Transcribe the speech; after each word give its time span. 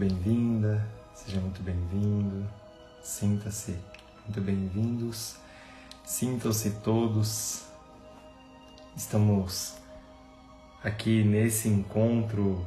bem-vinda, 0.00 0.82
seja 1.12 1.38
muito 1.42 1.62
bem-vindo, 1.62 2.48
sinta-se 3.02 3.76
muito 4.24 4.40
bem-vindos, 4.40 5.36
sintam-se 6.06 6.70
todos. 6.82 7.66
Estamos 8.96 9.74
aqui 10.82 11.22
nesse 11.22 11.68
encontro, 11.68 12.66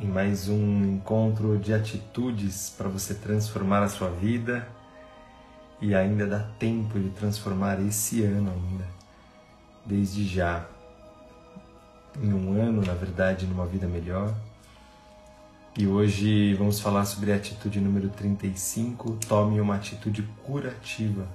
em 0.00 0.06
mais 0.06 0.48
um 0.48 0.86
encontro 0.86 1.58
de 1.58 1.74
atitudes 1.74 2.70
para 2.70 2.88
você 2.88 3.12
transformar 3.12 3.82
a 3.82 3.88
sua 3.90 4.08
vida 4.08 4.66
e 5.82 5.94
ainda 5.94 6.26
dá 6.26 6.38
tempo 6.58 6.98
de 6.98 7.10
transformar 7.10 7.78
esse 7.78 8.22
ano 8.24 8.50
ainda, 8.50 8.86
desde 9.84 10.26
já 10.26 10.66
em 12.18 12.32
um 12.32 12.58
ano, 12.58 12.80
na 12.80 12.94
verdade, 12.94 13.44
numa 13.46 13.66
vida 13.66 13.86
melhor. 13.86 14.34
E 15.78 15.86
hoje 15.86 16.52
vamos 16.54 16.80
falar 16.80 17.04
sobre 17.04 17.32
a 17.32 17.36
atitude 17.36 17.80
número 17.80 18.08
35, 18.08 19.18
tome 19.28 19.60
uma 19.60 19.76
atitude 19.76 20.20
curativa. 20.42 21.28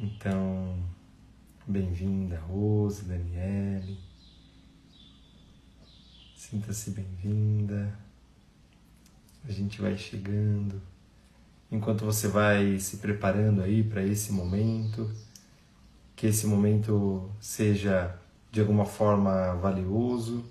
Então, 0.00 0.82
bem-vinda, 1.66 2.40
Rose, 2.40 3.04
Daniele. 3.04 3.98
Sinta-se 6.34 6.92
bem-vinda. 6.92 7.92
A 9.46 9.52
gente 9.52 9.82
vai 9.82 9.98
chegando. 9.98 10.80
Enquanto 11.70 12.06
você 12.06 12.26
vai 12.26 12.78
se 12.78 12.96
preparando 12.96 13.62
aí 13.62 13.84
para 13.84 14.02
esse 14.02 14.32
momento, 14.32 15.10
que 16.16 16.26
esse 16.26 16.46
momento 16.46 17.30
seja 17.38 18.18
de 18.50 18.62
alguma 18.62 18.86
forma 18.86 19.52
valioso 19.56 20.42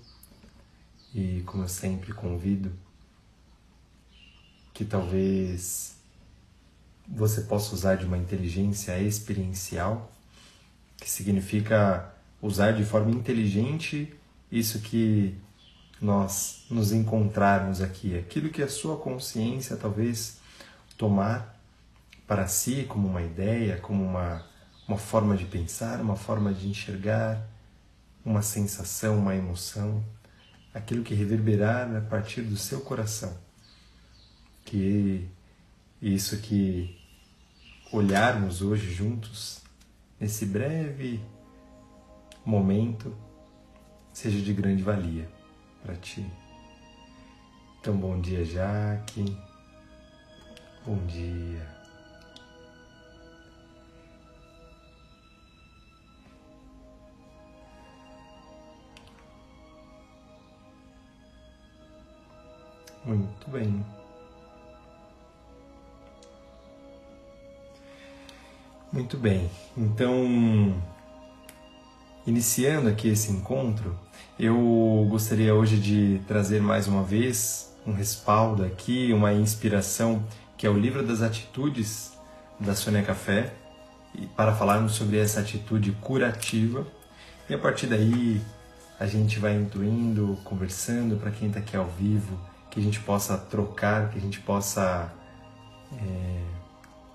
e, 1.14 1.42
como 1.46 1.64
eu 1.64 1.68
sempre 1.68 2.12
convido, 2.12 2.72
que 4.72 4.84
talvez 4.84 5.96
você 7.06 7.42
possa 7.42 7.74
usar 7.74 7.96
de 7.96 8.04
uma 8.04 8.16
inteligência 8.16 8.98
experiencial, 9.00 10.12
que 10.96 11.10
significa 11.10 12.14
usar 12.40 12.72
de 12.72 12.84
forma 12.84 13.10
inteligente 13.10 14.14
isso 14.50 14.80
que 14.80 15.34
nós 16.00 16.64
nos 16.70 16.92
encontrarmos 16.92 17.80
aqui, 17.80 18.16
aquilo 18.16 18.48
que 18.48 18.62
a 18.62 18.68
sua 18.68 18.96
consciência 18.96 19.76
talvez 19.76 20.38
tomar 20.96 21.58
para 22.26 22.46
si 22.46 22.84
como 22.88 23.08
uma 23.08 23.22
ideia, 23.22 23.76
como 23.78 24.04
uma 24.04 24.48
uma 24.90 24.98
forma 24.98 25.36
de 25.36 25.44
pensar, 25.44 26.00
uma 26.00 26.16
forma 26.16 26.52
de 26.52 26.68
enxergar, 26.68 27.40
uma 28.24 28.42
sensação, 28.42 29.18
uma 29.18 29.36
emoção, 29.36 30.04
aquilo 30.72 31.02
que 31.02 31.14
reverberar 31.14 31.94
a 31.96 32.00
partir 32.00 32.42
do 32.42 32.56
seu 32.56 32.80
coração. 32.80 33.36
Que 34.64 35.28
isso 36.00 36.38
que 36.38 36.98
olharmos 37.92 38.62
hoje 38.62 38.92
juntos, 38.92 39.60
nesse 40.18 40.46
breve 40.46 41.20
momento, 42.44 43.16
seja 44.12 44.40
de 44.40 44.52
grande 44.52 44.82
valia 44.82 45.28
para 45.82 45.96
ti. 45.96 46.24
Então, 47.80 47.96
bom 47.96 48.20
dia, 48.20 48.44
Jaque. 48.44 49.36
Bom 50.84 51.04
dia. 51.06 51.69
Muito 63.04 63.50
bem. 63.50 63.84
Muito 68.92 69.16
bem. 69.16 69.50
Então, 69.76 70.74
iniciando 72.26 72.88
aqui 72.88 73.08
esse 73.08 73.30
encontro, 73.30 73.96
eu 74.38 75.06
gostaria 75.08 75.54
hoje 75.54 75.78
de 75.78 76.20
trazer 76.26 76.60
mais 76.60 76.88
uma 76.88 77.02
vez 77.02 77.72
um 77.86 77.92
respaldo 77.92 78.64
aqui, 78.64 79.12
uma 79.12 79.32
inspiração, 79.32 80.22
que 80.56 80.66
é 80.66 80.70
o 80.70 80.76
livro 80.76 81.06
das 81.06 81.22
atitudes 81.22 82.18
da 82.58 82.74
Sônia 82.74 83.02
Café, 83.02 83.54
para 84.36 84.54
falarmos 84.54 84.92
sobre 84.92 85.18
essa 85.18 85.40
atitude 85.40 85.92
curativa. 86.00 86.86
E 87.48 87.54
a 87.54 87.58
partir 87.58 87.86
daí 87.86 88.40
a 88.98 89.06
gente 89.06 89.38
vai 89.38 89.54
intuindo, 89.56 90.36
conversando 90.44 91.16
para 91.16 91.30
quem 91.30 91.48
está 91.48 91.60
aqui 91.60 91.76
ao 91.76 91.86
vivo, 91.86 92.38
que 92.70 92.78
a 92.78 92.82
gente 92.82 93.00
possa 93.00 93.36
trocar, 93.36 94.10
que 94.10 94.18
a 94.18 94.20
gente 94.20 94.40
possa 94.40 95.12
é, 95.92 96.42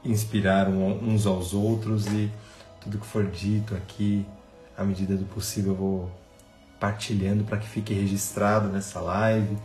inspirar 0.04 0.68
uns 0.68 1.26
aos 1.26 1.54
outros 1.54 2.06
e 2.08 2.32
tudo 2.82 3.00
que 3.00 3.06
for 3.06 3.26
dito 3.26 3.74
aqui, 3.76 4.26
à 4.78 4.84
medida 4.84 5.16
do 5.16 5.26
possível, 5.26 5.72
eu 5.72 5.78
vou 5.78 6.12
partilhando 6.80 7.44
para 7.44 7.58
que 7.58 7.68
fique 7.68 7.94
registrado 7.94 8.68
nessa 8.68 9.00
live. 9.00 9.58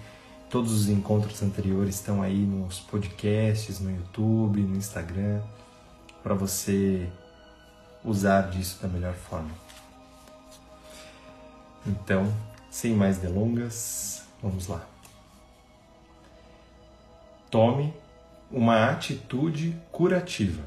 Todos 0.49 0.73
os 0.73 0.89
encontros 0.89 1.43
anteriores 1.43 1.97
estão 1.97 2.23
aí 2.23 2.39
nos 2.39 2.81
podcasts, 2.81 3.79
no 3.79 3.91
YouTube, 3.91 4.61
no 4.63 4.77
Instagram, 4.77 5.41
para 6.23 6.35
você 6.35 7.09
usar 8.05 8.51
disso 8.51 8.79
da 8.81 8.89
melhor 8.89 9.15
forma. 9.15 9.51
Então, 11.87 12.33
sem 12.71 12.95
mais 12.95 13.19
delongas, 13.19 14.23
vamos 14.43 14.67
lá. 14.67 14.85
Tome 17.51 17.93
uma 18.49 18.91
atitude 18.91 19.77
curativa. 19.91 20.63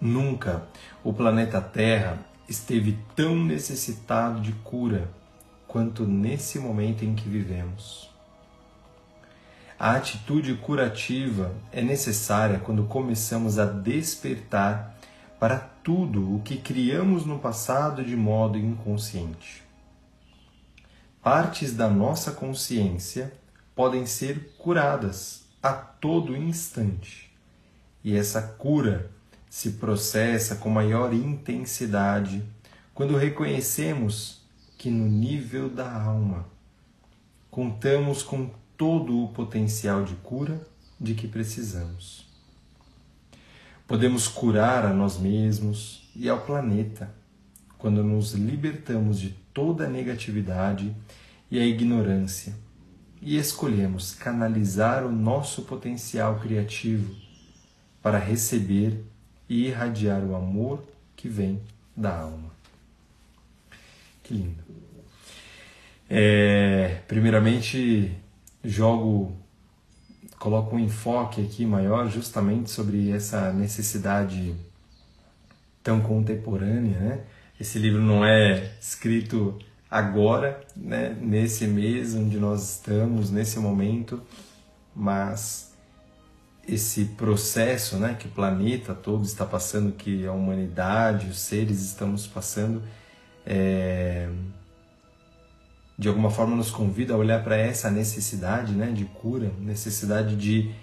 Nunca 0.00 0.66
o 1.02 1.12
planeta 1.12 1.60
Terra 1.60 2.18
esteve 2.48 2.98
tão 3.14 3.36
necessitado 3.36 4.40
de 4.40 4.52
cura 4.52 5.10
quanto 5.68 6.06
nesse 6.06 6.58
momento 6.58 7.04
em 7.04 7.14
que 7.14 7.28
vivemos. 7.28 8.10
A 9.78 9.96
atitude 9.96 10.54
curativa 10.54 11.54
é 11.70 11.82
necessária 11.82 12.58
quando 12.58 12.84
começamos 12.84 13.58
a 13.58 13.66
despertar 13.66 14.96
para 15.38 15.58
tudo 15.58 16.34
o 16.34 16.40
que 16.40 16.56
criamos 16.56 17.26
no 17.26 17.38
passado 17.38 18.02
de 18.02 18.16
modo 18.16 18.56
inconsciente. 18.56 19.62
Partes 21.22 21.74
da 21.74 21.88
nossa 21.88 22.32
consciência 22.32 23.43
podem 23.74 24.06
ser 24.06 24.54
curadas 24.58 25.44
a 25.62 25.72
todo 25.72 26.36
instante. 26.36 27.30
E 28.02 28.16
essa 28.16 28.42
cura 28.42 29.10
se 29.48 29.72
processa 29.72 30.56
com 30.56 30.68
maior 30.68 31.12
intensidade 31.12 32.44
quando 32.92 33.16
reconhecemos 33.16 34.42
que 34.76 34.90
no 34.90 35.06
nível 35.06 35.68
da 35.68 35.90
alma 35.90 36.46
contamos 37.50 38.22
com 38.22 38.50
todo 38.76 39.22
o 39.22 39.28
potencial 39.28 40.04
de 40.04 40.14
cura 40.16 40.60
de 41.00 41.14
que 41.14 41.26
precisamos. 41.26 42.26
Podemos 43.86 44.26
curar 44.28 44.84
a 44.84 44.92
nós 44.92 45.18
mesmos 45.18 46.10
e 46.16 46.28
ao 46.28 46.40
planeta 46.40 47.14
quando 47.78 48.02
nos 48.02 48.32
libertamos 48.32 49.20
de 49.20 49.30
toda 49.52 49.86
a 49.86 49.90
negatividade 49.90 50.94
e 51.50 51.58
a 51.58 51.64
ignorância 51.64 52.54
e 53.24 53.38
escolhemos 53.38 54.14
canalizar 54.14 55.02
o 55.02 55.10
nosso 55.10 55.62
potencial 55.62 56.38
criativo 56.40 57.16
para 58.02 58.18
receber 58.18 59.02
e 59.48 59.66
irradiar 59.68 60.22
o 60.22 60.36
amor 60.36 60.84
que 61.16 61.26
vem 61.26 61.58
da 61.96 62.14
alma. 62.14 62.50
Que 64.22 64.34
lindo. 64.34 64.62
É, 66.08 67.00
primeiramente, 67.08 68.12
jogo, 68.62 69.34
coloco 70.38 70.76
um 70.76 70.78
enfoque 70.78 71.42
aqui 71.42 71.64
maior 71.64 72.10
justamente 72.10 72.70
sobre 72.70 73.10
essa 73.10 73.50
necessidade 73.54 74.54
tão 75.82 76.02
contemporânea, 76.02 76.98
né? 76.98 77.24
Esse 77.58 77.78
livro 77.78 78.02
não 78.02 78.22
é 78.22 78.70
escrito 78.78 79.58
agora, 79.94 80.60
né, 80.74 81.16
nesse 81.20 81.68
mês 81.68 82.16
onde 82.16 82.36
nós 82.36 82.68
estamos, 82.68 83.30
nesse 83.30 83.60
momento, 83.60 84.20
mas 84.92 85.72
esse 86.66 87.04
processo 87.04 87.96
né, 87.96 88.16
que 88.18 88.26
o 88.26 88.30
planeta 88.30 88.92
todo 88.92 89.24
está 89.24 89.46
passando, 89.46 89.92
que 89.92 90.26
a 90.26 90.32
humanidade, 90.32 91.28
os 91.28 91.38
seres 91.38 91.80
estamos 91.80 92.26
passando, 92.26 92.82
é, 93.46 94.28
de 95.96 96.08
alguma 96.08 96.28
forma 96.28 96.56
nos 96.56 96.72
convida 96.72 97.14
a 97.14 97.16
olhar 97.16 97.44
para 97.44 97.56
essa 97.56 97.88
necessidade 97.88 98.72
né, 98.72 98.90
de 98.90 99.04
cura, 99.04 99.52
necessidade 99.60 100.34
de 100.34 100.74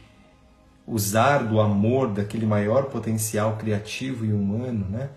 usar 0.87 1.39
do 1.39 1.59
amor, 1.59 2.13
daquele 2.13 2.45
maior 2.45 2.85
potencial 2.85 3.57
criativo 3.57 4.23
e 4.23 4.31
humano, 4.31 4.87
né, 4.89 5.09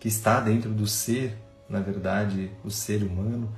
que 0.00 0.08
está 0.08 0.40
dentro 0.40 0.70
do 0.70 0.86
ser, 0.86 1.36
na 1.72 1.80
verdade, 1.80 2.50
o 2.62 2.70
ser 2.70 3.02
humano, 3.02 3.50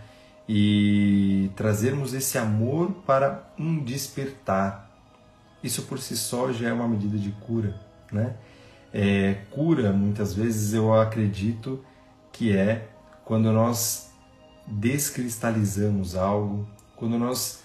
e 0.48 1.50
trazermos 1.56 2.14
esse 2.14 2.38
amor 2.38 2.92
para 3.06 3.52
um 3.58 3.82
despertar. 3.82 4.90
Isso 5.62 5.82
por 5.82 5.98
si 5.98 6.16
só 6.16 6.52
já 6.52 6.68
é 6.68 6.72
uma 6.72 6.86
medida 6.86 7.18
de 7.18 7.32
cura, 7.32 7.80
né? 8.12 8.36
É, 8.92 9.38
cura, 9.50 9.92
muitas 9.92 10.32
vezes 10.32 10.72
eu 10.72 10.94
acredito 10.94 11.84
que 12.30 12.56
é 12.56 12.88
quando 13.24 13.52
nós 13.52 14.12
descristalizamos 14.66 16.14
algo, 16.14 16.68
quando 16.94 17.18
nós 17.18 17.64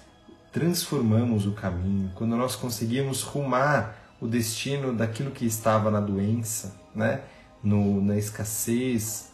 transformamos 0.51 1.45
o 1.45 1.51
caminho, 1.51 2.11
quando 2.15 2.35
nós 2.35 2.55
conseguimos 2.55 3.21
rumar 3.21 3.95
o 4.19 4.27
destino 4.27 4.93
daquilo 4.93 5.29
que 5.29 5.45
estava 5.45 5.91
na 5.91 5.99
doença, 5.99 6.75
né? 6.95 7.21
no, 7.63 8.01
na 8.01 8.17
escassez, 8.17 9.31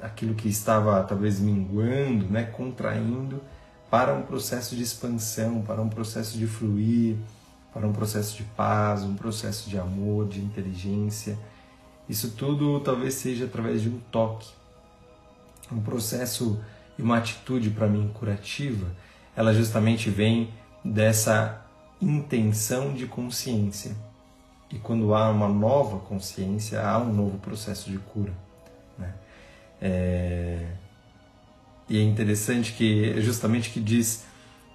aquilo 0.00 0.34
que 0.34 0.48
estava 0.48 1.02
talvez 1.02 1.40
minguando, 1.40 2.26
né? 2.26 2.44
contraindo, 2.44 3.40
para 3.90 4.12
um 4.14 4.22
processo 4.22 4.74
de 4.76 4.82
expansão, 4.82 5.62
para 5.62 5.80
um 5.80 5.88
processo 5.88 6.36
de 6.36 6.46
fluir, 6.46 7.16
para 7.72 7.86
um 7.86 7.92
processo 7.92 8.36
de 8.36 8.42
paz, 8.42 9.02
um 9.02 9.14
processo 9.14 9.68
de 9.68 9.78
amor, 9.78 10.28
de 10.28 10.40
inteligência. 10.40 11.38
Isso 12.08 12.32
tudo 12.32 12.80
talvez 12.80 13.14
seja 13.14 13.46
através 13.46 13.82
de 13.82 13.88
um 13.88 13.98
toque, 14.10 14.48
um 15.72 15.80
processo 15.80 16.60
e 16.98 17.02
uma 17.02 17.18
atitude 17.18 17.70
para 17.70 17.88
mim 17.88 18.10
curativa, 18.14 18.86
ela 19.36 19.52
justamente 19.52 20.10
vem 20.10 20.52
dessa 20.84 21.64
intenção 22.00 22.92
de 22.92 23.06
consciência. 23.06 23.96
E 24.70 24.78
quando 24.78 25.14
há 25.14 25.30
uma 25.30 25.48
nova 25.48 25.98
consciência, 26.00 26.84
há 26.84 26.98
um 26.98 27.12
novo 27.12 27.38
processo 27.38 27.90
de 27.90 27.98
cura. 27.98 28.32
É... 29.86 30.64
E 31.86 31.98
é 31.98 32.02
interessante 32.02 32.72
que, 32.72 33.20
justamente 33.20 33.68
que 33.68 33.78
diz 33.78 34.24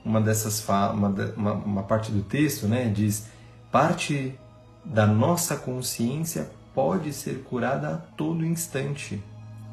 uma 0.06 0.22
dessas 0.22 0.64
uma, 0.70 1.10
uma, 1.36 1.54
uma 1.54 1.84
parte 1.84 2.12
do 2.12 2.22
texto, 2.22 2.68
né, 2.68 2.88
diz 2.88 3.28
parte 3.72 4.38
da 4.86 5.08
nossa 5.08 5.56
consciência 5.56 6.52
pode 6.76 7.12
ser 7.12 7.44
curada 7.44 7.90
a 7.90 7.98
todo 7.98 8.46
instante. 8.46 9.22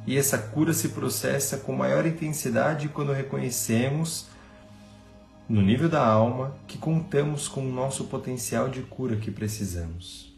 E 0.06 0.16
essa 0.16 0.38
cura 0.38 0.72
se 0.72 0.88
processa 0.90 1.58
com 1.58 1.72
maior 1.72 2.06
intensidade 2.06 2.88
quando 2.88 3.12
reconhecemos, 3.12 4.28
no 5.46 5.60
nível 5.60 5.88
da 5.88 6.04
alma, 6.04 6.56
que 6.66 6.78
contamos 6.78 7.46
com 7.46 7.60
o 7.60 7.72
nosso 7.72 8.04
potencial 8.04 8.68
de 8.70 8.80
cura 8.82 9.16
que 9.16 9.30
precisamos. 9.30 10.34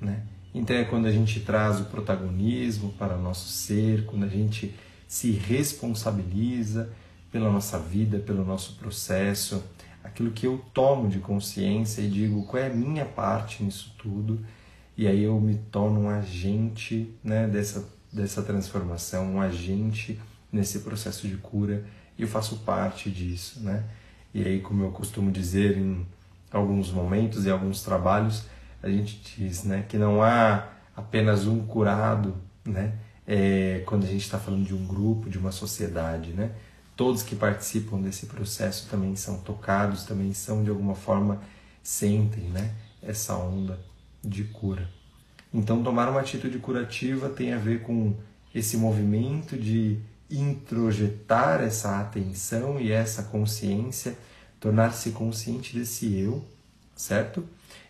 Né? 0.00 0.22
Então 0.54 0.76
é 0.76 0.84
quando 0.84 1.06
a 1.06 1.12
gente 1.12 1.40
traz 1.40 1.80
o 1.80 1.84
protagonismo 1.84 2.92
para 2.98 3.16
o 3.16 3.22
nosso 3.22 3.48
ser, 3.48 4.04
quando 4.06 4.24
a 4.24 4.28
gente 4.28 4.74
se 5.06 5.30
responsabiliza 5.30 6.90
pela 7.30 7.50
nossa 7.50 7.78
vida, 7.78 8.18
pelo 8.18 8.44
nosso 8.44 8.74
processo, 8.74 9.62
aquilo 10.02 10.30
que 10.30 10.46
eu 10.46 10.64
tomo 10.74 11.08
de 11.08 11.18
consciência 11.18 12.02
e 12.02 12.08
digo 12.08 12.44
qual 12.44 12.62
é 12.62 12.66
a 12.66 12.74
minha 12.74 13.04
parte 13.04 13.62
nisso 13.62 13.94
tudo, 13.98 14.40
e 14.96 15.06
aí 15.06 15.22
eu 15.22 15.40
me 15.40 15.56
torno 15.70 16.00
um 16.00 16.08
agente 16.08 17.14
né, 17.22 17.46
dessa 17.46 18.00
dessa 18.12 18.42
transformação, 18.42 19.34
um 19.34 19.40
agente 19.40 20.20
nesse 20.52 20.80
processo 20.80 21.28
de 21.28 21.36
cura 21.36 21.84
e 22.18 22.22
eu 22.22 22.28
faço 22.28 22.56
parte 22.58 23.10
disso, 23.10 23.60
né? 23.60 23.84
E 24.34 24.42
aí, 24.42 24.60
como 24.60 24.84
eu 24.84 24.90
costumo 24.90 25.30
dizer 25.30 25.76
em 25.76 26.06
alguns 26.50 26.90
momentos 26.90 27.46
e 27.46 27.50
alguns 27.50 27.82
trabalhos, 27.82 28.44
a 28.82 28.88
gente 28.88 29.20
diz, 29.36 29.64
né, 29.64 29.84
que 29.88 29.96
não 29.96 30.22
há 30.22 30.68
apenas 30.96 31.46
um 31.46 31.64
curado, 31.66 32.34
né? 32.64 32.94
É, 33.26 33.82
quando 33.86 34.04
a 34.04 34.08
gente 34.08 34.22
está 34.22 34.38
falando 34.38 34.64
de 34.64 34.74
um 34.74 34.86
grupo, 34.86 35.30
de 35.30 35.38
uma 35.38 35.52
sociedade, 35.52 36.32
né? 36.32 36.52
Todos 36.96 37.22
que 37.22 37.36
participam 37.36 38.00
desse 38.00 38.26
processo 38.26 38.88
também 38.90 39.14
são 39.16 39.38
tocados, 39.38 40.04
também 40.04 40.34
são 40.34 40.64
de 40.64 40.70
alguma 40.70 40.94
forma 40.94 41.40
sentem, 41.82 42.44
né? 42.44 42.72
Essa 43.02 43.36
onda 43.36 43.78
de 44.22 44.44
cura. 44.44 44.88
Então, 45.52 45.82
tomar 45.82 46.08
uma 46.08 46.20
atitude 46.20 46.58
curativa 46.58 47.28
tem 47.28 47.52
a 47.52 47.58
ver 47.58 47.82
com 47.82 48.14
esse 48.54 48.76
movimento 48.76 49.56
de 49.56 49.98
introjetar 50.30 51.60
essa 51.60 52.00
atenção 52.00 52.80
e 52.80 52.92
essa 52.92 53.24
consciência, 53.24 54.16
tornar-se 54.60 55.10
consciente 55.10 55.76
desse 55.76 56.16
eu, 56.18 56.44
certo? 56.94 57.44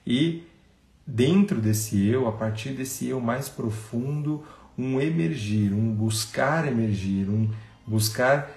E 0.06 0.44
dentro 1.14 1.60
desse 1.60 2.06
eu, 2.06 2.28
a 2.28 2.32
partir 2.32 2.70
desse 2.70 3.08
eu 3.08 3.20
mais 3.20 3.48
profundo, 3.48 4.44
um 4.78 5.00
emergir, 5.00 5.72
um 5.72 5.92
buscar 5.92 6.66
emergir, 6.66 7.28
um 7.28 7.50
buscar 7.86 8.50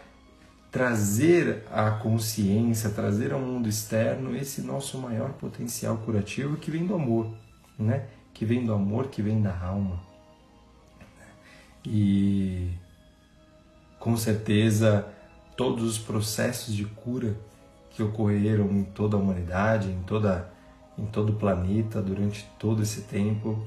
trazer 0.71 1.63
à 1.71 1.91
consciência, 1.91 2.89
trazer 2.89 3.33
ao 3.33 3.39
mundo 3.39 3.67
externo 3.67 4.35
esse 4.35 4.61
nosso 4.61 4.97
maior 4.97 5.33
potencial 5.33 5.97
curativo 5.97 6.57
que 6.57 6.71
vem 6.71 6.85
do 6.85 6.95
amor, 6.95 7.31
né? 7.77 8.05
que 8.33 8.45
vem 8.45 8.65
do 8.65 8.73
amor, 8.73 9.07
que 9.07 9.21
vem 9.21 9.41
da 9.41 9.55
alma. 9.55 9.99
E 11.85 12.71
com 13.99 14.15
certeza 14.17 15.07
todos 15.55 15.83
os 15.83 15.97
processos 15.97 16.73
de 16.73 16.85
cura 16.85 17.35
que 17.91 18.01
ocorreram 18.01 18.71
em 18.71 18.83
toda 18.83 19.15
a 19.15 19.19
humanidade, 19.19 19.89
em 19.89 20.01
toda 20.03 20.51
em 20.97 21.05
todo 21.05 21.31
o 21.31 21.35
planeta 21.35 22.01
durante 22.01 22.47
todo 22.59 22.81
esse 22.83 23.01
tempo 23.01 23.61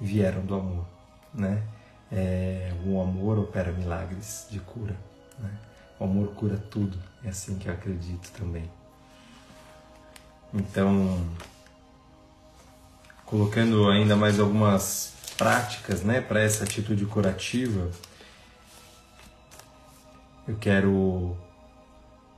vieram 0.00 0.44
do 0.44 0.54
amor, 0.54 0.86
né? 1.32 1.62
É, 2.10 2.72
o 2.84 3.00
amor 3.00 3.38
opera 3.38 3.72
milagres 3.72 4.46
de 4.50 4.60
cura, 4.60 4.96
né? 5.38 5.50
O 5.98 6.04
amor 6.04 6.28
cura 6.34 6.56
tudo, 6.56 6.98
é 7.24 7.28
assim 7.28 7.58
que 7.58 7.68
eu 7.68 7.72
acredito 7.72 8.30
também. 8.32 8.68
Então, 10.52 11.18
colocando 13.24 13.88
ainda 13.88 14.16
mais 14.16 14.38
algumas 14.38 15.14
práticas 15.38 16.02
né, 16.02 16.20
para 16.20 16.40
essa 16.40 16.64
atitude 16.64 17.06
curativa, 17.06 17.90
eu 20.46 20.56
quero 20.56 21.36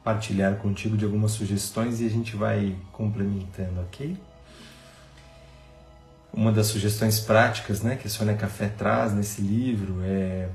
partilhar 0.04 0.56
contigo 0.56 0.98
de 0.98 1.04
algumas 1.06 1.32
sugestões 1.32 2.00
e 2.02 2.06
a 2.06 2.10
gente 2.10 2.36
vai 2.36 2.76
complementando, 2.92 3.80
ok? 3.80 4.16
Uma 6.30 6.52
das 6.52 6.66
sugestões 6.66 7.18
práticas 7.18 7.80
né, 7.80 7.96
que 7.96 8.06
a 8.06 8.10
Sônia 8.10 8.36
Café 8.36 8.68
traz 8.68 9.14
nesse 9.14 9.40
livro 9.40 10.02
é 10.04 10.50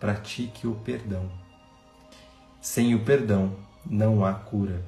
pratique 0.00 0.66
o 0.66 0.74
perdão. 0.74 1.30
Sem 2.60 2.94
o 2.94 3.04
perdão 3.04 3.54
não 3.88 4.24
há 4.24 4.34
cura. 4.34 4.82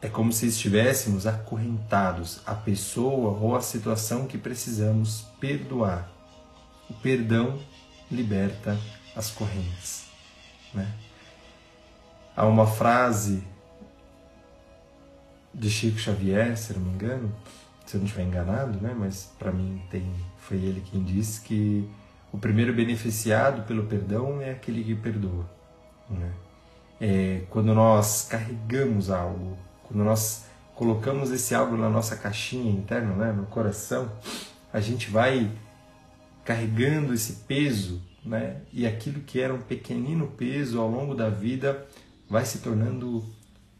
É 0.00 0.08
como 0.08 0.32
se 0.32 0.46
estivéssemos 0.46 1.26
acorrentados 1.26 2.40
à 2.46 2.54
pessoa 2.54 3.36
ou 3.36 3.56
à 3.56 3.60
situação 3.60 4.26
que 4.26 4.38
precisamos 4.38 5.22
perdoar. 5.40 6.08
O 6.88 6.94
perdão 6.94 7.58
liberta 8.10 8.78
as 9.16 9.30
correntes. 9.30 10.04
Né? 10.72 10.86
Há 12.38 12.46
uma 12.46 12.68
frase 12.68 13.42
de 15.52 15.68
Chico 15.68 15.98
Xavier, 15.98 16.56
se 16.56 16.72
não 16.72 16.80
me 16.82 16.90
engano, 16.90 17.34
se 17.84 17.96
eu 17.96 17.98
não 17.98 18.04
estiver 18.04 18.22
enganado, 18.22 18.80
né? 18.80 18.94
mas 18.96 19.32
para 19.36 19.50
mim 19.50 19.82
tem, 19.90 20.08
foi 20.38 20.58
ele 20.58 20.80
quem 20.80 21.02
disse 21.02 21.40
que 21.40 21.90
o 22.32 22.38
primeiro 22.38 22.72
beneficiado 22.72 23.66
pelo 23.66 23.86
perdão 23.86 24.40
é 24.40 24.52
aquele 24.52 24.84
que 24.84 24.94
perdoa. 24.94 25.50
Né? 26.08 26.30
É, 27.00 27.42
quando 27.50 27.74
nós 27.74 28.28
carregamos 28.30 29.10
algo 29.10 29.58
quando 29.82 30.04
nós 30.04 30.44
colocamos 30.76 31.32
esse 31.32 31.56
algo 31.56 31.76
na 31.76 31.90
nossa 31.90 32.14
caixinha 32.14 32.70
interna, 32.70 33.16
né, 33.16 33.32
no 33.32 33.46
coração, 33.46 34.12
a 34.72 34.78
gente 34.78 35.10
vai 35.10 35.50
carregando 36.44 37.12
esse 37.12 37.32
peso, 37.48 38.00
né, 38.24 38.60
e 38.72 38.86
aquilo 38.86 39.22
que 39.22 39.40
era 39.40 39.52
um 39.52 39.60
pequenino 39.60 40.28
peso 40.28 40.80
ao 40.80 40.88
longo 40.88 41.16
da 41.16 41.28
vida 41.28 41.84
vai 42.28 42.44
se 42.44 42.58
tornando 42.58 43.24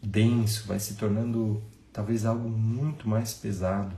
denso, 0.02 0.67
vai 0.67 0.81
se 0.81 0.95
tornando 0.95 1.62
talvez 1.93 2.25
algo 2.25 2.49
muito 2.49 3.09
mais 3.09 3.35
pesado. 3.35 3.95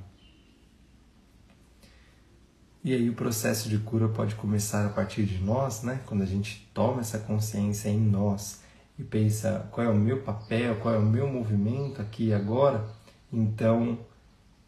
E 2.83 2.95
aí 2.95 3.11
o 3.11 3.15
processo 3.15 3.69
de 3.69 3.79
cura 3.79 4.09
pode 4.09 4.35
começar 4.35 4.87
a 4.87 4.89
partir 4.89 5.27
de 5.27 5.39
nós, 5.39 5.83
né? 5.83 6.01
Quando 6.07 6.23
a 6.23 6.27
gente 6.27 6.69
toma 6.73 7.01
essa 7.01 7.19
consciência 7.19 7.91
em 7.91 8.01
nós 8.01 8.63
e 8.99 9.05
pensa 9.05 9.69
qual 9.71 9.87
é 9.87 9.91
o 9.91 9.95
meu 9.95 10.23
papel, 10.23 10.77
qual 10.77 10.95
é 10.95 10.99
o 10.99 11.05
meu 11.05 11.29
movimento 11.31 12.01
aqui 12.01 12.29
e 12.29 12.35
agora, 12.35 12.89
então 13.31 13.99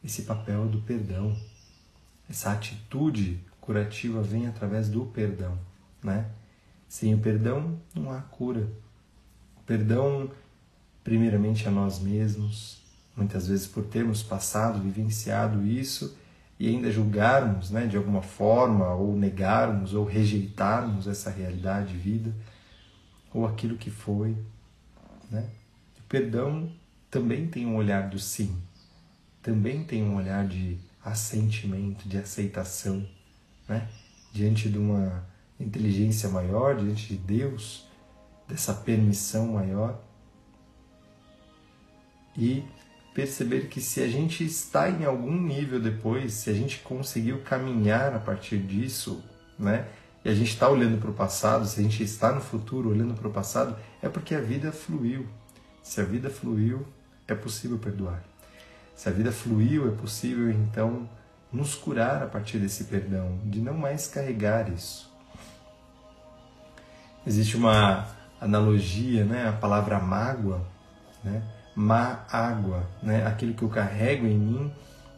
esse 0.04 0.22
papel 0.22 0.66
do 0.66 0.82
perdão, 0.82 1.34
essa 2.28 2.52
atitude 2.52 3.40
curativa 3.60 4.20
vem 4.20 4.46
através 4.46 4.90
do 4.90 5.06
perdão, 5.06 5.58
né? 6.02 6.30
Sem 6.86 7.14
o 7.14 7.18
perdão 7.18 7.80
não 7.94 8.12
há 8.12 8.20
cura. 8.20 8.68
Perdão, 9.66 10.30
primeiramente 11.04 11.66
a 11.68 11.70
nós 11.70 12.00
mesmos, 12.00 12.82
muitas 13.16 13.46
vezes 13.46 13.66
por 13.66 13.84
termos 13.84 14.22
passado, 14.22 14.80
vivenciado 14.80 15.66
isso 15.66 16.16
e 16.58 16.68
ainda 16.68 16.90
julgarmos, 16.90 17.70
né, 17.70 17.86
de 17.86 17.96
alguma 17.96 18.22
forma, 18.22 18.94
ou 18.94 19.16
negarmos, 19.16 19.94
ou 19.94 20.04
rejeitarmos 20.04 21.06
essa 21.06 21.30
realidade 21.30 21.92
de 21.92 21.98
vida, 21.98 22.34
ou 23.34 23.46
aquilo 23.46 23.76
que 23.76 23.90
foi, 23.90 24.36
né? 25.30 25.48
O 25.98 26.02
perdão 26.08 26.70
também 27.10 27.48
tem 27.48 27.66
um 27.66 27.76
olhar 27.76 28.08
do 28.08 28.18
sim, 28.18 28.56
também 29.42 29.82
tem 29.82 30.02
um 30.04 30.14
olhar 30.14 30.46
de 30.46 30.78
assentimento, 31.04 32.08
de 32.08 32.18
aceitação, 32.18 33.04
né? 33.68 33.88
Diante 34.32 34.68
de 34.68 34.78
uma 34.78 35.26
inteligência 35.58 36.28
maior, 36.28 36.76
diante 36.76 37.08
de 37.08 37.16
Deus, 37.16 37.88
dessa 38.52 38.74
permissão 38.74 39.46
maior. 39.48 39.98
E 42.36 42.62
perceber 43.14 43.68
que 43.68 43.80
se 43.80 44.00
a 44.02 44.08
gente 44.08 44.44
está 44.44 44.90
em 44.90 45.04
algum 45.04 45.32
nível 45.32 45.80
depois, 45.80 46.34
se 46.34 46.50
a 46.50 46.52
gente 46.52 46.80
conseguiu 46.80 47.40
caminhar 47.42 48.14
a 48.14 48.18
partir 48.18 48.58
disso, 48.58 49.24
né? 49.58 49.88
E 50.24 50.28
a 50.28 50.34
gente 50.34 50.50
está 50.50 50.68
olhando 50.68 51.00
para 51.00 51.10
o 51.10 51.14
passado, 51.14 51.66
se 51.66 51.80
a 51.80 51.82
gente 51.82 52.02
está 52.02 52.32
no 52.32 52.40
futuro 52.40 52.90
olhando 52.90 53.14
para 53.14 53.26
o 53.26 53.32
passado, 53.32 53.76
é 54.00 54.08
porque 54.08 54.34
a 54.34 54.40
vida 54.40 54.70
fluiu. 54.70 55.26
Se 55.82 56.00
a 56.00 56.04
vida 56.04 56.30
fluiu, 56.30 56.86
é 57.26 57.34
possível 57.34 57.78
perdoar. 57.78 58.22
Se 58.94 59.08
a 59.08 59.12
vida 59.12 59.32
fluiu, 59.32 59.88
é 59.88 59.96
possível 59.96 60.50
então 60.50 61.08
nos 61.52 61.74
curar 61.74 62.22
a 62.22 62.26
partir 62.26 62.58
desse 62.58 62.84
perdão, 62.84 63.40
de 63.44 63.60
não 63.60 63.74
mais 63.74 64.06
carregar 64.06 64.72
isso. 64.72 65.10
Existe 67.26 67.56
uma 67.56 68.21
analogia, 68.42 69.24
né? 69.24 69.48
A 69.48 69.52
palavra 69.52 70.00
mágoa, 70.00 70.60
né? 71.22 71.42
Má 71.74 72.24
água, 72.30 72.82
né? 73.02 73.24
Aquilo 73.26 73.54
que 73.54 73.62
eu 73.62 73.68
carrego 73.68 74.26
em 74.26 74.36
mim 74.36 74.72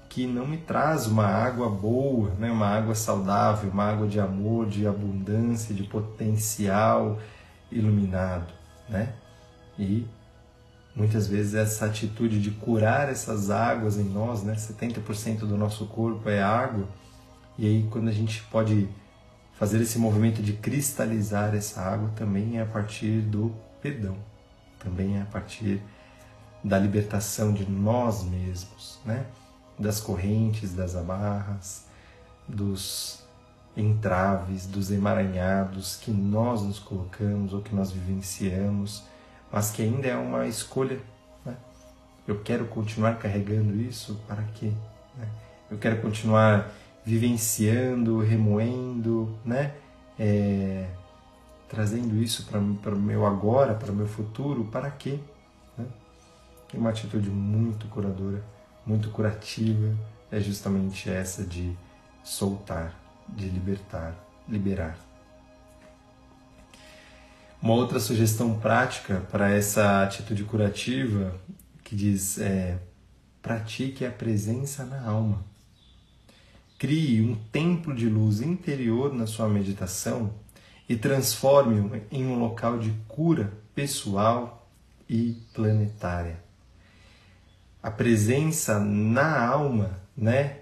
que 0.08 0.28
não 0.28 0.46
me 0.46 0.58
traz 0.58 1.08
uma 1.08 1.26
água 1.26 1.68
boa, 1.68 2.30
né? 2.38 2.48
Uma 2.50 2.68
água 2.68 2.94
saudável, 2.94 3.70
uma 3.70 3.84
água 3.84 4.06
de 4.06 4.20
amor, 4.20 4.68
de 4.68 4.86
abundância, 4.86 5.74
de 5.74 5.82
potencial 5.82 7.18
iluminado, 7.72 8.52
né? 8.88 9.14
E 9.76 10.06
muitas 10.94 11.26
vezes 11.26 11.54
essa 11.54 11.86
atitude 11.86 12.40
de 12.40 12.52
curar 12.52 13.08
essas 13.08 13.50
águas 13.50 13.98
em 13.98 14.04
nós, 14.04 14.44
né? 14.44 14.54
70% 14.54 15.40
do 15.40 15.56
nosso 15.56 15.86
corpo 15.86 16.28
é 16.28 16.40
água. 16.40 16.86
E 17.58 17.66
aí 17.66 17.88
quando 17.90 18.08
a 18.08 18.12
gente 18.12 18.40
pode 18.44 18.88
fazer 19.58 19.80
esse 19.80 19.98
movimento 19.98 20.42
de 20.42 20.52
cristalizar 20.52 21.54
essa 21.54 21.80
água 21.80 22.10
também 22.16 22.58
é 22.58 22.62
a 22.62 22.66
partir 22.66 23.20
do 23.20 23.54
perdão. 23.80 24.16
Também 24.78 25.18
é 25.18 25.22
a 25.22 25.26
partir 25.26 25.80
da 26.62 26.78
libertação 26.78 27.52
de 27.52 27.68
nós 27.70 28.24
mesmos, 28.24 28.98
né? 29.04 29.26
Das 29.78 30.00
correntes, 30.00 30.72
das 30.72 30.94
amarras, 30.94 31.86
dos 32.46 33.24
entraves, 33.76 34.66
dos 34.66 34.90
emaranhados 34.90 35.96
que 35.96 36.10
nós 36.10 36.62
nos 36.62 36.78
colocamos 36.78 37.52
ou 37.52 37.60
que 37.60 37.74
nós 37.74 37.90
vivenciamos 37.90 39.04
mas 39.54 39.70
que 39.70 39.82
ainda 39.82 40.08
é 40.08 40.16
uma 40.16 40.48
escolha. 40.48 40.98
Né? 41.46 41.54
Eu 42.26 42.40
quero 42.40 42.64
continuar 42.66 43.18
carregando 43.20 43.72
isso 43.80 44.20
para 44.26 44.42
quê? 44.54 44.72
Né? 45.16 45.28
Eu 45.70 45.78
quero 45.78 46.02
continuar 46.02 46.72
vivenciando, 47.04 48.20
remoendo, 48.20 49.38
né? 49.44 49.74
É, 50.18 50.88
trazendo 51.68 52.22
isso 52.22 52.46
para 52.46 52.94
o 52.94 52.98
meu 52.98 53.26
agora, 53.26 53.74
para 53.74 53.90
o 53.90 53.94
meu 53.94 54.06
futuro, 54.06 54.64
para 54.64 54.90
quê? 54.90 55.18
Né? 55.76 55.84
E 56.72 56.76
uma 56.76 56.90
atitude 56.90 57.28
muito 57.30 57.86
curadora, 57.88 58.42
muito 58.86 59.10
curativa, 59.10 59.94
é 60.30 60.40
justamente 60.40 61.10
essa 61.10 61.44
de 61.44 61.76
soltar, 62.22 62.94
de 63.28 63.48
libertar, 63.48 64.14
liberar. 64.48 64.96
Uma 67.60 67.74
outra 67.74 67.98
sugestão 67.98 68.58
prática 68.58 69.22
para 69.30 69.50
essa 69.50 70.02
atitude 70.02 70.44
curativa 70.44 71.34
que 71.82 71.96
diz 71.96 72.38
é, 72.38 72.78
pratique 73.40 74.04
a 74.04 74.10
presença 74.10 74.84
na 74.84 75.02
alma. 75.02 75.44
Crie 76.78 77.22
um 77.22 77.34
templo 77.52 77.94
de 77.94 78.08
luz 78.08 78.40
interior 78.40 79.12
na 79.12 79.26
sua 79.26 79.48
meditação 79.48 80.34
e 80.88 80.96
transforme-o 80.96 82.00
em 82.10 82.26
um 82.26 82.38
local 82.38 82.78
de 82.78 82.92
cura 83.08 83.52
pessoal 83.74 84.68
e 85.08 85.40
planetária. 85.54 86.42
A 87.82 87.90
presença 87.90 88.78
na 88.80 89.46
alma, 89.46 89.98
né, 90.16 90.58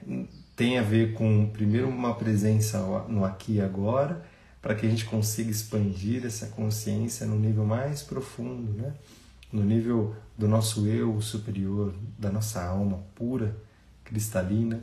tem 0.56 0.78
a 0.78 0.82
ver 0.82 1.14
com 1.14 1.48
primeiro 1.50 1.88
uma 1.88 2.14
presença 2.14 2.78
no 3.08 3.24
aqui 3.24 3.54
e 3.54 3.60
agora 3.60 4.24
para 4.60 4.74
que 4.76 4.86
a 4.86 4.88
gente 4.88 5.04
consiga 5.06 5.50
expandir 5.50 6.24
essa 6.24 6.46
consciência 6.46 7.26
no 7.26 7.36
nível 7.36 7.64
mais 7.64 8.02
profundo, 8.02 8.72
né? 8.72 8.94
no 9.52 9.62
nível 9.62 10.14
do 10.38 10.48
nosso 10.48 10.86
eu 10.86 11.20
superior, 11.20 11.92
da 12.18 12.30
nossa 12.30 12.64
alma 12.64 13.00
pura, 13.14 13.56
cristalina, 14.04 14.82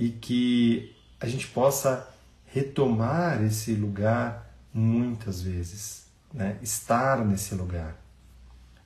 e 0.00 0.08
que 0.08 0.96
a 1.20 1.28
gente 1.28 1.46
possa 1.48 2.08
retomar 2.46 3.44
esse 3.44 3.74
lugar 3.74 4.50
muitas 4.72 5.42
vezes, 5.42 6.06
né? 6.32 6.56
estar 6.62 7.22
nesse 7.22 7.54
lugar. 7.54 8.00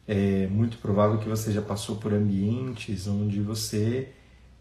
É 0.08 0.48
muito 0.48 0.76
provável 0.78 1.18
que 1.18 1.28
você 1.28 1.52
já 1.52 1.62
passou 1.62 1.96
por 1.96 2.12
ambientes 2.12 3.06
onde 3.06 3.40
você 3.40 4.08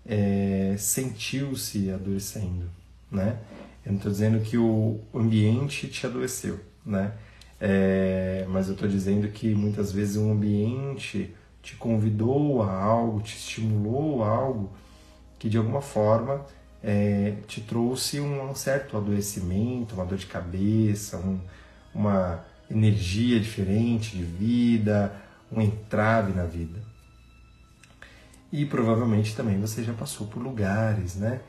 é, 0.06 0.76
sentiu-se 0.78 1.90
adoecendo, 1.90 2.70
né? 3.12 3.40
Eu 3.84 3.92
não 3.92 3.98
estou 3.98 4.12
dizendo 4.12 4.40
que 4.40 4.58
o 4.58 5.02
ambiente 5.14 5.88
te 5.88 6.06
adoeceu, 6.06 6.60
né? 6.86 7.14
É, 7.60 8.46
mas 8.48 8.68
eu 8.68 8.74
estou 8.74 8.88
dizendo 8.88 9.28
que 9.30 9.56
muitas 9.56 9.92
vezes 9.92 10.18
um 10.18 10.32
ambiente 10.32 11.34
te 11.62 11.76
convidou 11.76 12.62
a 12.62 12.72
algo, 12.72 13.22
te 13.22 13.36
estimulou 13.36 14.24
a 14.24 14.30
algo 14.30 14.72
que 15.44 15.50
de 15.50 15.58
alguma 15.58 15.82
forma 15.82 16.46
é, 16.82 17.34
te 17.48 17.60
trouxe 17.60 18.22
um, 18.22 18.56
certo 18.56 18.96
adoecimento, 18.96 19.94
uma 19.94 20.06
dor 20.06 20.18
de 20.18 20.26
cabeça, 20.26 21.18
um, 21.18 21.38
uma 21.94 22.46
energia 22.72 23.38
diferente 23.42 24.16
de 24.16 24.24
vida, 24.24 25.14
um 25.52 25.60
entrave 25.60 26.32
na 26.32 26.46
vida. 26.46 26.80
E 28.54 28.66
provavelmente 28.66 29.36
também 29.36 29.60
você 29.60 29.84
já 29.84 29.92
passou 29.92 30.28
por 30.28 30.42
lugares, 30.42 31.18
né? 31.18 31.42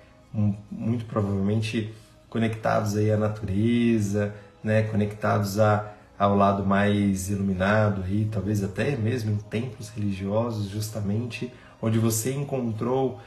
Muito 0.68 1.04
provavelmente 1.04 1.94
conectados 2.28 2.96
aí 2.96 3.12
à 3.12 3.16
natureza, 3.16 4.34
né, 4.60 4.82
conectados 4.82 5.60
a, 5.60 5.94
ao 6.18 6.36
lado 6.36 6.66
mais 6.66 7.30
iluminado 7.30 8.02
aí, 8.02 8.28
talvez 8.28 8.64
até 8.64 8.96
mesmo 8.96 9.30
em 9.30 9.36
templos 9.36 9.88
religiosos, 9.88 10.68
justamente 10.68 11.52
onde 11.80 12.00
você 12.00 12.34
encontrou 12.34 13.20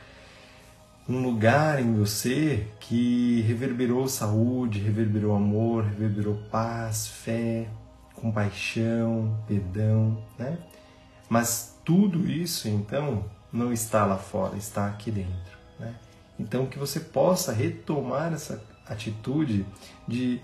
um 1.09 1.21
lugar 1.21 1.81
em 1.81 1.93
você 1.93 2.67
que 2.79 3.41
reverberou 3.41 4.07
saúde, 4.07 4.79
reverberou 4.79 5.35
amor, 5.35 5.85
reverberou 5.85 6.35
paz, 6.51 7.07
fé, 7.07 7.69
compaixão, 8.13 9.37
perdão, 9.47 10.21
né? 10.37 10.57
Mas 11.29 11.77
tudo 11.85 12.29
isso 12.29 12.67
então 12.67 13.23
não 13.51 13.71
está 13.71 14.05
lá 14.05 14.17
fora, 14.17 14.57
está 14.57 14.87
aqui 14.87 15.09
dentro, 15.09 15.57
né? 15.79 15.95
Então 16.37 16.65
que 16.65 16.77
você 16.77 16.99
possa 16.99 17.53
retomar 17.53 18.33
essa 18.33 18.61
atitude 18.85 19.65
de 20.05 20.41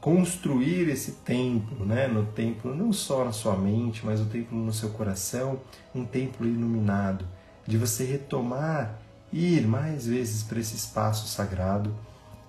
construir 0.00 0.88
esse 0.88 1.12
templo, 1.12 1.84
né? 1.84 2.08
No 2.08 2.24
templo 2.24 2.74
não 2.74 2.90
só 2.90 3.22
na 3.22 3.32
sua 3.32 3.56
mente, 3.56 4.06
mas 4.06 4.20
o 4.20 4.26
templo 4.26 4.56
no 4.56 4.72
seu 4.72 4.90
coração, 4.90 5.60
um 5.94 6.06
templo 6.06 6.46
iluminado, 6.46 7.26
de 7.66 7.76
você 7.76 8.04
retomar 8.04 8.98
ir 9.32 9.66
mais 9.66 10.06
vezes 10.06 10.42
para 10.42 10.58
esse 10.58 10.76
espaço 10.76 11.26
sagrado 11.28 11.94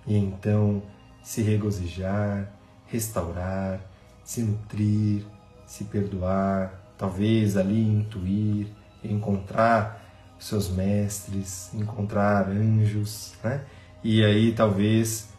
e 0.05 0.15
então 0.15 0.81
se 1.23 1.41
regozijar, 1.41 2.51
restaurar, 2.87 3.81
se 4.23 4.41
nutrir, 4.41 5.25
se 5.65 5.83
perdoar, 5.85 6.73
talvez 6.97 7.57
ali 7.57 7.81
intuir, 7.81 8.67
encontrar 9.03 10.03
seus 10.39 10.69
mestres, 10.69 11.73
encontrar 11.73 12.47
anjos, 12.49 13.33
né? 13.43 13.65
E 14.03 14.23
aí 14.23 14.53
talvez 14.53 15.29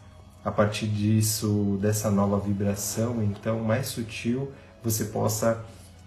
a 0.43 0.51
partir 0.51 0.87
disso, 0.87 1.77
dessa 1.81 2.09
nova 2.09 2.39
vibração, 2.39 3.21
então 3.23 3.59
mais 3.59 3.87
sutil, 3.87 4.51
você 4.83 5.05
possa 5.05 5.63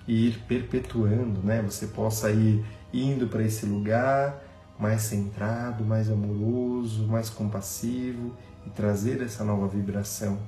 ir 0.07 0.39
perpetuando, 0.49 1.41
né? 1.43 1.63
Você 1.63 1.87
possa 1.87 2.31
ir 2.31 2.65
indo 2.93 3.27
para 3.29 3.43
esse 3.43 3.67
lugar 3.67 4.43
mais 4.79 5.03
centrado, 5.03 5.85
mais 5.85 6.11
amoroso, 6.11 7.07
mais 7.07 7.31
compassivo 7.31 8.33
e 8.67 8.71
trazer 8.71 9.21
essa 9.23 9.45
nova 9.45 9.69
vibração 9.69 10.39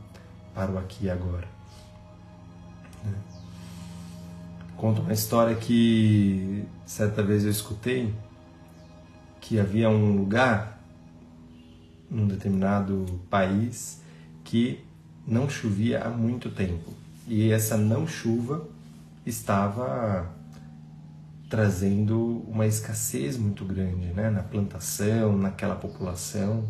para 0.55 0.71
o 0.71 0.79
aqui 0.79 1.07
e 1.07 1.11
agora. 1.11 1.49
Né? 3.05 3.13
Conto 4.77 5.03
uma 5.03 5.13
história 5.13 5.55
que 5.55 6.65
certa 6.85 7.23
vez 7.23 7.45
eu 7.45 7.51
escutei 7.51 8.15
que 9.41 9.59
havia 9.59 9.89
um 9.89 10.17
lugar 10.17 10.81
num 12.11 12.27
determinado 12.27 13.21
país 13.29 14.01
que 14.43 14.85
não 15.27 15.49
chovia 15.49 16.03
há 16.03 16.11
muito 16.11 16.51
tempo. 16.51 16.93
E 17.27 17.51
essa 17.51 17.77
não 17.77 18.07
chuva 18.07 18.67
estava 19.25 20.31
trazendo 21.49 22.45
uma 22.49 22.67
escassez 22.67 23.37
muito 23.37 23.65
grande 23.65 24.09
né, 24.09 24.31
na 24.31 24.43
plantação, 24.43 25.37
naquela 25.37 25.77
população. 25.77 26.65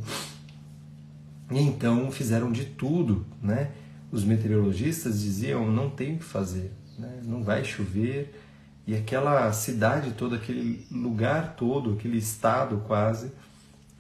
E 1.50 1.58
então 1.58 2.10
fizeram 2.10 2.50
de 2.50 2.64
tudo, 2.64 3.24
né? 3.42 3.70
Os 4.10 4.24
meteorologistas 4.24 5.20
diziam 5.20 5.70
não 5.70 5.90
tem 5.90 6.14
o 6.14 6.18
que 6.18 6.24
fazer, 6.24 6.72
né? 6.98 7.20
não 7.24 7.42
vai 7.42 7.64
chover. 7.64 8.40
E 8.86 8.94
aquela 8.94 9.52
cidade 9.52 10.12
toda, 10.12 10.36
aquele 10.36 10.86
lugar 10.90 11.56
todo, 11.56 11.94
aquele 11.94 12.18
estado 12.18 12.82
quase, 12.86 13.32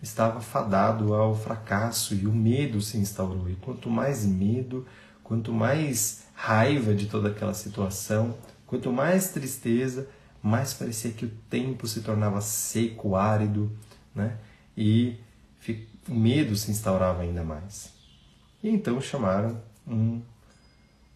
estava 0.02 0.40
fadado 0.40 1.14
ao 1.14 1.34
fracasso 1.34 2.14
e 2.14 2.26
o 2.26 2.32
medo 2.32 2.80
se 2.80 2.98
instaurou. 2.98 3.48
E 3.48 3.56
quanto 3.56 3.90
mais 3.90 4.24
medo, 4.24 4.86
quanto 5.22 5.52
mais 5.52 6.24
raiva 6.34 6.94
de 6.94 7.06
toda 7.06 7.30
aquela 7.30 7.54
situação, 7.54 8.36
quanto 8.66 8.92
mais 8.92 9.30
tristeza, 9.30 10.06
mais 10.44 10.74
parecia 10.74 11.10
que 11.10 11.24
o 11.24 11.30
tempo 11.48 11.88
se 11.88 12.02
tornava 12.02 12.38
seco, 12.42 13.16
árido, 13.16 13.72
né? 14.14 14.36
E 14.76 15.16
o 16.06 16.14
medo 16.14 16.54
se 16.54 16.70
instaurava 16.70 17.22
ainda 17.22 17.42
mais. 17.42 17.94
E 18.62 18.68
então 18.68 19.00
chamaram 19.00 19.58
um 19.86 20.20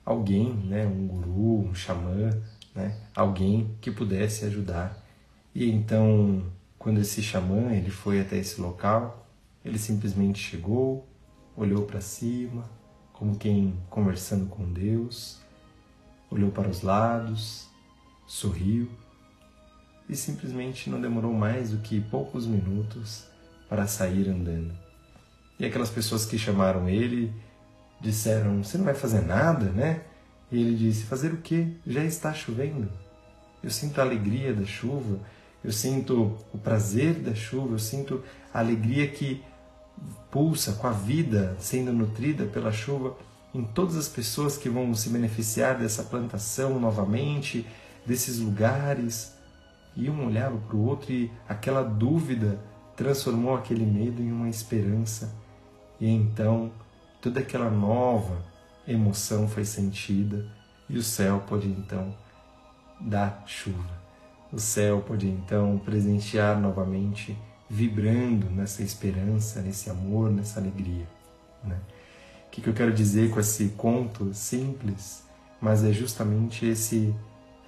alguém, 0.03 0.55
né, 0.55 0.87
um 0.87 1.07
guru, 1.07 1.69
um 1.69 1.75
xamã, 1.75 2.31
né, 2.75 2.99
alguém 3.15 3.77
que 3.83 3.91
pudesse 3.91 4.47
ajudar. 4.47 4.99
E 5.55 5.71
então, 5.71 6.51
quando 6.79 6.99
esse 6.99 7.23
xamã 7.23 7.73
ele 7.73 7.91
foi 7.91 8.23
até 8.23 8.39
esse 8.39 8.59
local, 8.59 9.29
ele 9.63 9.79
simplesmente 9.79 10.39
chegou, 10.39 11.07
olhou 11.55 11.83
para 11.83 12.01
cima, 12.01 12.65
como 13.13 13.37
quem 13.37 13.79
conversando 13.91 14.47
com 14.47 14.73
Deus, 14.73 15.39
olhou 16.31 16.51
para 16.51 16.71
os 16.71 16.81
lados, 16.81 17.69
sorriu 18.27 18.89
e 20.09 20.17
simplesmente 20.17 20.89
não 20.89 21.01
demorou 21.01 21.33
mais 21.33 21.71
do 21.71 21.79
que 21.79 22.01
poucos 22.01 22.47
minutos 22.47 23.25
para 23.69 23.87
sair 23.87 24.29
andando. 24.29 24.73
E 25.59 25.67
aquelas 25.67 25.91
pessoas 25.91 26.25
que 26.25 26.39
chamaram 26.39 26.89
ele 26.89 27.33
disseram: 28.01 28.63
Você 28.63 28.79
não 28.79 28.85
vai 28.85 28.95
fazer 28.95 29.23
nada, 29.23 29.67
né? 29.67 30.03
E 30.51 30.61
ele 30.61 30.77
disse: 30.77 31.05
Fazer 31.05 31.33
o 31.33 31.39
quê? 31.39 31.69
Já 31.87 32.05
está 32.05 32.33
chovendo. 32.33 32.89
Eu 33.63 33.71
sinto 33.71 34.01
a 34.01 34.05
alegria 34.05 34.55
da 34.55 34.65
chuva, 34.65 35.19
eu 35.63 35.73
sinto 35.73 36.39
o 36.53 36.59
prazer 36.59 37.15
da 37.15 37.35
chuva, 37.35 37.75
eu 37.75 37.79
sinto 37.79 38.23
a 38.55 38.61
alegria 38.61 39.09
que 39.09 39.43
pulsa 40.31 40.75
com 40.75 40.87
a 40.87 40.93
vida 40.93 41.57
sendo 41.59 41.93
nutrida 41.93 42.45
pela 42.47 42.71
chuva 42.71 43.17
em 43.55 43.65
todas 43.65 43.97
as 43.97 44.09
pessoas 44.09 44.57
que 44.57 44.69
vão 44.69 44.95
se 44.95 45.09
beneficiar 45.09 45.79
dessa 45.79 46.03
plantação 46.03 46.79
novamente, 46.79 47.67
desses 48.07 48.39
lugares. 48.39 49.33
E 49.97 50.09
um 50.09 50.27
olhava 50.27 50.57
para 50.57 50.77
o 50.77 50.85
outro 50.85 51.13
e 51.13 51.31
aquela 51.49 51.83
dúvida 51.83 52.59
transformou 52.97 53.55
aquele 53.55 53.85
medo 53.85 54.23
em 54.23 54.31
uma 54.31 54.49
esperança. 54.49 55.35
E 56.01 56.09
então 56.09 56.71
toda 57.21 57.41
aquela 57.41 57.71
nova 57.71 58.45
emoção 58.87 59.49
foi 59.49 59.65
sentida 59.65 60.47
e 60.89 60.97
o 60.97 61.03
céu 61.03 61.43
pôde 61.47 61.69
então 61.69 62.15
dar 63.01 63.43
chuva. 63.47 63.99
O 64.53 64.59
céu 64.59 65.01
pôde 65.01 65.29
então 65.29 65.79
presentear 65.85 66.59
novamente, 66.59 67.37
vibrando 67.69 68.49
nessa 68.51 68.83
esperança, 68.83 69.61
nesse 69.61 69.91
amor, 69.91 70.31
nessa 70.31 70.59
alegria. 70.59 71.07
Né? 71.63 71.79
O 72.47 72.51
que 72.51 72.67
eu 72.67 72.73
quero 72.73 72.93
dizer 72.93 73.31
com 73.31 73.39
esse 73.39 73.69
conto 73.71 74.33
simples? 74.33 75.23
Mas 75.61 75.85
é 75.85 75.93
justamente 75.93 76.65
esse 76.65 77.15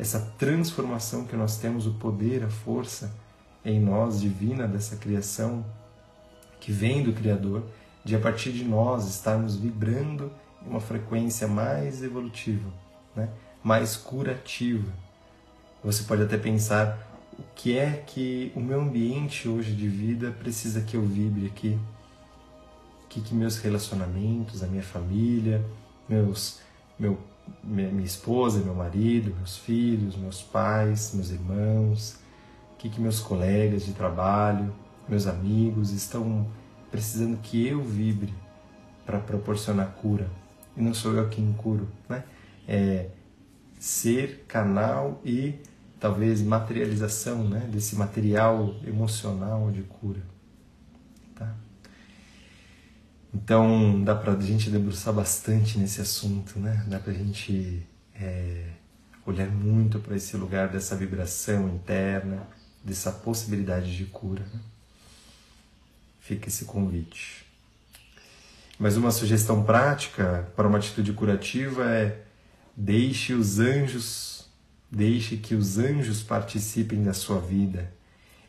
essa 0.01 0.19
transformação 0.39 1.27
que 1.27 1.37
nós 1.37 1.59
temos, 1.59 1.87
o 1.87 1.93
poder, 1.93 2.43
a 2.43 2.49
força 2.49 3.15
em 3.63 3.79
nós 3.79 4.19
divina 4.19 4.67
dessa 4.67 4.97
criação 4.97 5.63
que 6.59 6.73
vem 6.73 7.03
do 7.03 7.13
Criador 7.13 7.65
de 8.03 8.17
a 8.17 8.19
partir 8.19 8.51
de 8.51 8.65
nós 8.65 9.07
estarmos 9.07 9.57
vibrando 9.57 10.33
em 10.65 10.71
uma 10.71 10.81
frequência 10.81 11.47
mais 11.47 12.03
evolutiva, 12.03 12.67
né? 13.15 13.29
mais 13.63 13.95
curativa. 13.95 14.91
Você 15.85 16.05
pode 16.05 16.23
até 16.23 16.39
pensar 16.39 17.07
o 17.39 17.43
que 17.55 17.77
é 17.77 18.03
que 18.07 18.51
o 18.57 18.61
meu 18.61 18.81
ambiente 18.81 19.47
hoje 19.47 19.75
de 19.75 19.87
vida 19.87 20.31
precisa 20.31 20.81
que 20.81 20.97
eu 20.97 21.03
vibre 21.03 21.47
aqui. 21.47 21.79
O 23.05 23.09
que, 23.09 23.21
que 23.21 23.35
meus 23.35 23.59
relacionamentos, 23.59 24.63
a 24.63 24.67
minha 24.67 24.83
família, 24.83 25.63
meus, 26.09 26.61
meu, 26.99 27.19
minha 27.63 28.05
esposa, 28.05 28.61
meu 28.61 28.75
marido, 28.75 29.35
meus 29.37 29.57
filhos, 29.57 30.17
meus 30.17 30.43
pais, 30.43 31.13
meus 31.15 31.31
irmãos, 31.31 32.19
o 32.73 32.77
que, 32.77 32.89
que 32.89 33.01
meus 33.01 33.21
colegas 33.21 33.85
de 33.85 33.93
trabalho, 33.93 34.73
meus 35.09 35.27
amigos 35.27 35.93
estão 35.93 36.47
precisando 36.91 37.39
que 37.39 37.67
eu 37.67 37.83
vibre 37.83 38.33
para 39.05 39.19
proporcionar 39.19 39.89
cura. 40.01 40.29
E 40.77 40.83
não 40.83 40.95
sou 40.95 41.15
eu 41.15 41.29
quem 41.29 41.53
curo, 41.53 41.89
né? 42.09 42.25
É 42.67 43.11
ser 43.79 44.45
canal 44.47 45.21
e 45.25 45.55
talvez 45.99 46.43
materialização, 46.43 47.45
né, 47.45 47.61
desse 47.71 47.97
material 47.97 48.75
emocional 48.87 49.71
de 49.71 49.83
cura? 49.83 50.21
Então 53.33 54.03
dá 54.03 54.15
para 54.15 54.33
a 54.33 54.41
gente 54.41 54.71
debruçar 54.71 55.15
bastante 55.15 55.79
nesse 55.79 56.01
assunto, 56.01 56.59
né? 56.59 56.85
Dá 56.89 56.99
para 56.99 57.13
a 57.13 57.15
gente 57.15 57.87
é, 58.15 58.67
olhar 59.25 59.49
muito 59.49 59.99
para 60.01 60.17
esse 60.17 60.37
lugar 60.37 60.69
dessa 60.69 60.97
vibração 60.97 61.69
interna, 61.69 62.47
dessa 62.85 63.13
possibilidade 63.13 63.97
de 63.97 64.05
cura. 64.07 64.43
Né? 64.53 64.61
Fica 66.21 66.49
esse 66.49 66.65
convite. 66.65 67.47
Mas 68.79 68.97
uma 68.97 69.11
sugestão 69.11 69.63
prática 69.63 70.49
para 70.57 70.67
uma 70.67 70.79
atitude 70.79 71.13
curativa 71.13 71.85
é 71.91 72.23
deixe 72.77 73.35
os 73.35 73.59
anjos, 73.59 74.49
deixe 74.91 75.37
que 75.37 75.55
os 75.55 75.79
anjos 75.79 76.23
participem 76.23 77.03
da 77.03 77.13
sua 77.13 77.39
vida. 77.41 77.93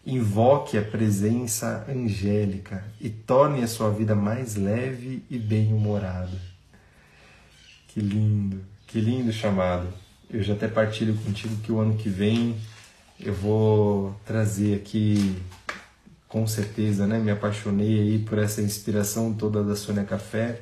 Invoque 0.05 0.77
a 0.77 0.81
presença 0.81 1.85
angélica 1.87 2.83
e 2.99 3.09
torne 3.09 3.63
a 3.63 3.67
sua 3.67 3.91
vida 3.91 4.15
mais 4.15 4.55
leve 4.55 5.23
e 5.29 5.37
bem-humorada. 5.37 6.39
Que 7.87 7.99
lindo, 7.99 8.61
que 8.87 8.99
lindo 8.99 9.31
chamado. 9.31 9.87
Eu 10.29 10.41
já 10.41 10.53
até 10.53 10.67
partilho 10.67 11.15
contigo 11.17 11.55
que 11.57 11.71
o 11.71 11.79
ano 11.79 11.97
que 11.97 12.09
vem 12.09 12.55
eu 13.23 13.33
vou 13.33 14.15
trazer 14.25 14.75
aqui 14.75 15.35
com 16.27 16.47
certeza, 16.47 17.05
né? 17.05 17.19
Me 17.19 17.29
apaixonei 17.29 17.99
aí 17.99 18.19
por 18.19 18.39
essa 18.39 18.61
inspiração 18.61 19.33
toda 19.33 19.63
da 19.63 19.75
Sônia 19.75 20.03
Café. 20.03 20.61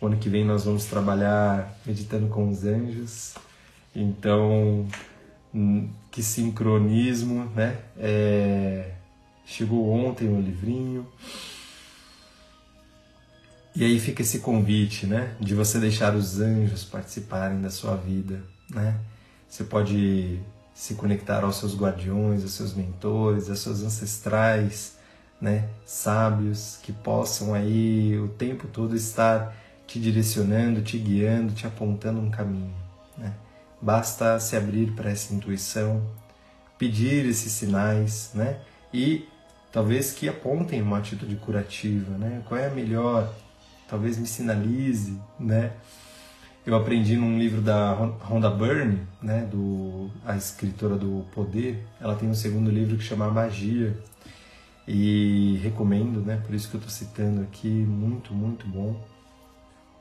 O 0.00 0.06
ano 0.06 0.16
que 0.16 0.28
vem 0.28 0.44
nós 0.44 0.64
vamos 0.64 0.84
trabalhar 0.84 1.76
meditando 1.84 2.28
com 2.28 2.48
os 2.48 2.64
anjos. 2.64 3.34
Então, 3.94 4.86
que 6.10 6.22
sincronismo, 6.22 7.44
né? 7.54 7.78
É... 7.98 8.92
Chegou 9.44 9.88
ontem 9.90 10.28
o 10.28 10.40
livrinho. 10.40 11.06
E 13.74 13.84
aí 13.84 14.00
fica 14.00 14.22
esse 14.22 14.40
convite, 14.40 15.06
né? 15.06 15.36
De 15.40 15.54
você 15.54 15.78
deixar 15.78 16.14
os 16.14 16.40
anjos 16.40 16.84
participarem 16.84 17.60
da 17.60 17.70
sua 17.70 17.94
vida, 17.94 18.42
né? 18.70 18.98
Você 19.48 19.64
pode 19.64 20.40
se 20.74 20.94
conectar 20.94 21.42
aos 21.44 21.56
seus 21.56 21.74
guardiões, 21.74 22.42
aos 22.42 22.52
seus 22.52 22.74
mentores, 22.74 23.48
aos 23.48 23.60
seus 23.60 23.82
ancestrais, 23.82 24.96
né, 25.40 25.68
sábios 25.86 26.78
que 26.82 26.92
possam 26.92 27.54
aí 27.54 28.18
o 28.18 28.28
tempo 28.28 28.66
todo 28.68 28.94
estar 28.94 29.54
te 29.86 29.98
direcionando, 29.98 30.82
te 30.82 30.98
guiando, 30.98 31.54
te 31.54 31.66
apontando 31.66 32.20
um 32.20 32.30
caminho. 32.30 32.74
Né? 33.16 33.32
Basta 33.80 34.38
se 34.40 34.56
abrir 34.56 34.92
para 34.92 35.10
essa 35.10 35.34
intuição, 35.34 36.02
pedir 36.78 37.26
esses 37.26 37.52
sinais, 37.52 38.30
né? 38.34 38.58
E 38.92 39.28
talvez 39.72 40.12
que 40.12 40.28
apontem 40.28 40.80
uma 40.80 40.98
atitude 40.98 41.36
curativa, 41.36 42.16
né? 42.16 42.42
Qual 42.48 42.58
é 42.58 42.66
a 42.66 42.70
melhor? 42.70 43.32
Talvez 43.88 44.18
me 44.18 44.26
sinalize, 44.26 45.20
né? 45.38 45.72
eu 46.66 46.74
aprendi 46.74 47.16
num 47.16 47.38
livro 47.38 47.60
da 47.60 47.92
Rhonda 47.92 48.50
Byrne, 48.50 48.98
né, 49.22 49.48
do, 49.48 50.10
a 50.24 50.36
escritora 50.36 50.96
do 50.96 51.24
Poder, 51.32 51.86
ela 52.00 52.16
tem 52.16 52.28
um 52.28 52.34
segundo 52.34 52.68
livro 52.68 52.96
que 52.96 53.04
chama 53.04 53.30
Magia, 53.30 53.96
e 54.86 55.60
recomendo, 55.62 56.20
né, 56.20 56.42
por 56.44 56.52
isso 56.52 56.68
que 56.68 56.74
eu 56.74 56.80
estou 56.80 56.92
citando 56.92 57.40
aqui, 57.42 57.68
muito, 57.68 58.34
muito 58.34 58.66
bom. 58.66 59.00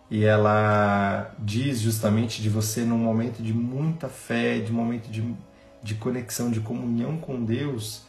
E 0.10 0.24
ela 0.24 1.34
diz 1.40 1.80
justamente 1.80 2.42
de 2.42 2.50
você 2.50 2.82
num 2.82 2.98
momento 2.98 3.42
de 3.42 3.54
muita 3.54 4.08
fé, 4.08 4.60
de 4.60 4.72
momento 4.72 5.10
de, 5.10 5.36
de 5.82 5.96
conexão, 5.96 6.52
de 6.52 6.60
comunhão 6.60 7.18
com 7.18 7.44
Deus, 7.44 8.04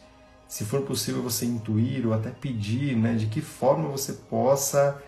se 0.47 0.63
for 0.63 0.81
possível 0.83 1.21
você 1.21 1.45
intuir 1.45 2.05
ou 2.07 2.13
até 2.13 2.29
pedir, 2.29 2.95
né, 2.95 3.15
de 3.15 3.25
que 3.25 3.41
forma 3.41 3.89
você 3.89 4.13
possa 4.13 5.01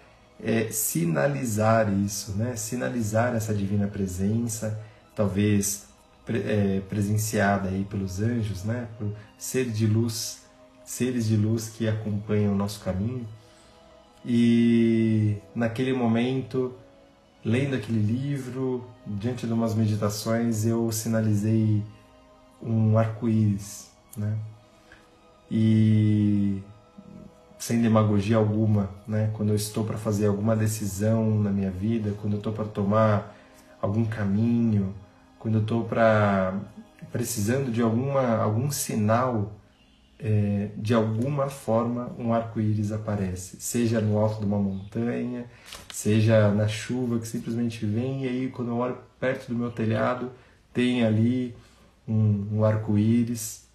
é, 0.43 0.69
sinalizar 0.71 1.91
isso, 1.93 2.31
né, 2.33 2.55
sinalizar 2.55 3.35
essa 3.35 3.53
divina 3.53 3.87
presença, 3.87 4.79
talvez 5.15 5.87
é, 6.27 6.81
presenciada 6.89 7.69
aí 7.69 7.85
pelos 7.85 8.19
anjos, 8.19 8.63
né, 8.63 8.87
por 8.97 9.13
ser 9.37 9.69
de 9.69 9.87
luz, 9.87 10.43
seres 10.83 11.27
de 11.27 11.37
luz 11.37 11.69
que 11.69 11.87
acompanham 11.87 12.53
o 12.53 12.57
nosso 12.57 12.81
caminho. 12.81 13.27
E 14.31 15.37
naquele 15.55 15.91
momento, 15.91 16.75
lendo 17.43 17.75
aquele 17.75 17.99
livro, 17.99 18.87
diante 19.07 19.47
de 19.47 19.51
umas 19.51 19.73
meditações, 19.73 20.67
eu 20.67 20.91
sinalizei 20.91 21.81
um 22.61 22.95
arco-íris, 22.95 23.89
né? 24.15 24.37
E 25.49 26.61
sem 27.57 27.81
demagogia 27.81 28.37
alguma, 28.37 28.91
né? 29.07 29.31
Quando 29.33 29.49
eu 29.49 29.55
estou 29.55 29.83
para 29.83 29.97
fazer 29.97 30.27
alguma 30.27 30.55
decisão 30.55 31.39
na 31.39 31.49
minha 31.49 31.71
vida, 31.71 32.13
quando 32.21 32.33
eu 32.33 32.37
estou 32.37 32.53
para 32.53 32.65
tomar 32.65 33.35
algum 33.81 34.05
caminho, 34.05 34.93
quando 35.39 35.55
eu 35.55 35.61
estou 35.61 35.85
para 35.85 36.53
precisando 37.11 37.71
de 37.71 37.81
alguma 37.81 38.37
algum 38.37 38.69
sinal 38.69 39.53
é, 40.19 40.69
de 40.75 40.93
alguma 40.93 41.49
forma 41.49 42.11
um 42.17 42.33
arco-íris 42.33 42.91
aparece, 42.91 43.57
seja 43.59 44.01
no 44.01 44.17
alto 44.17 44.39
de 44.39 44.45
uma 44.45 44.59
montanha, 44.59 45.45
seja 45.93 46.51
na 46.51 46.67
chuva 46.67 47.19
que 47.19 47.27
simplesmente 47.27 47.85
vem 47.85 48.25
e 48.25 48.27
aí 48.27 48.49
quando 48.49 48.69
eu 48.69 48.77
olho 48.77 48.97
perto 49.19 49.47
do 49.47 49.55
meu 49.55 49.71
telhado 49.71 50.31
tem 50.73 51.05
ali 51.05 51.55
um, 52.07 52.47
um 52.53 52.65
arco-íris, 52.65 53.65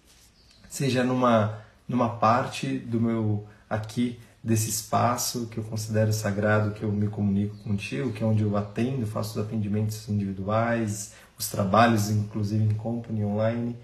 seja 0.69 1.03
numa 1.03 1.63
numa 1.87 2.09
parte 2.09 2.79
do 2.79 2.99
meu 2.99 3.45
aqui 3.69 4.19
desse 4.43 4.69
espaço 4.69 5.47
que 5.47 5.57
eu 5.57 5.63
considero 5.63 6.13
sagrado, 6.13 6.71
que 6.71 6.83
eu 6.83 6.91
me 6.91 7.07
comunico 7.07 7.57
contigo, 7.57 8.11
que 8.11 8.23
é 8.23 8.25
onde 8.25 8.43
eu 8.43 8.55
atendo, 8.55 9.05
faço 9.07 9.39
os 9.39 9.45
atendimentos 9.45 10.07
individuais, 10.07 11.13
os 11.37 11.49
trabalhos, 11.49 12.11
inclusive 12.11 12.63
em 12.63 12.75
company 12.75 13.25
online, 13.25 13.75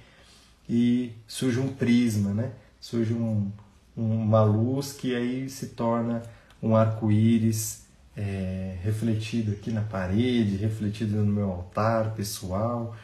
e 0.71 1.11
surge 1.27 1.59
um 1.59 1.67
prisma, 1.67 2.33
né? 2.33 2.53
Surge 2.79 3.13
um, 3.13 3.51
uma 3.95 4.41
luz 4.41 4.93
que 4.93 5.13
aí 5.13 5.49
se 5.49 5.67
torna 5.67 6.23
um 6.63 6.77
arco-íris 6.77 7.85
é, 8.15 8.77
refletido 8.81 9.51
aqui 9.51 9.69
na 9.69 9.81
parede, 9.81 10.55
refletido 10.55 11.17
no 11.17 11.25
meu 11.25 11.51
altar 11.51 12.15
pessoal. 12.15 12.95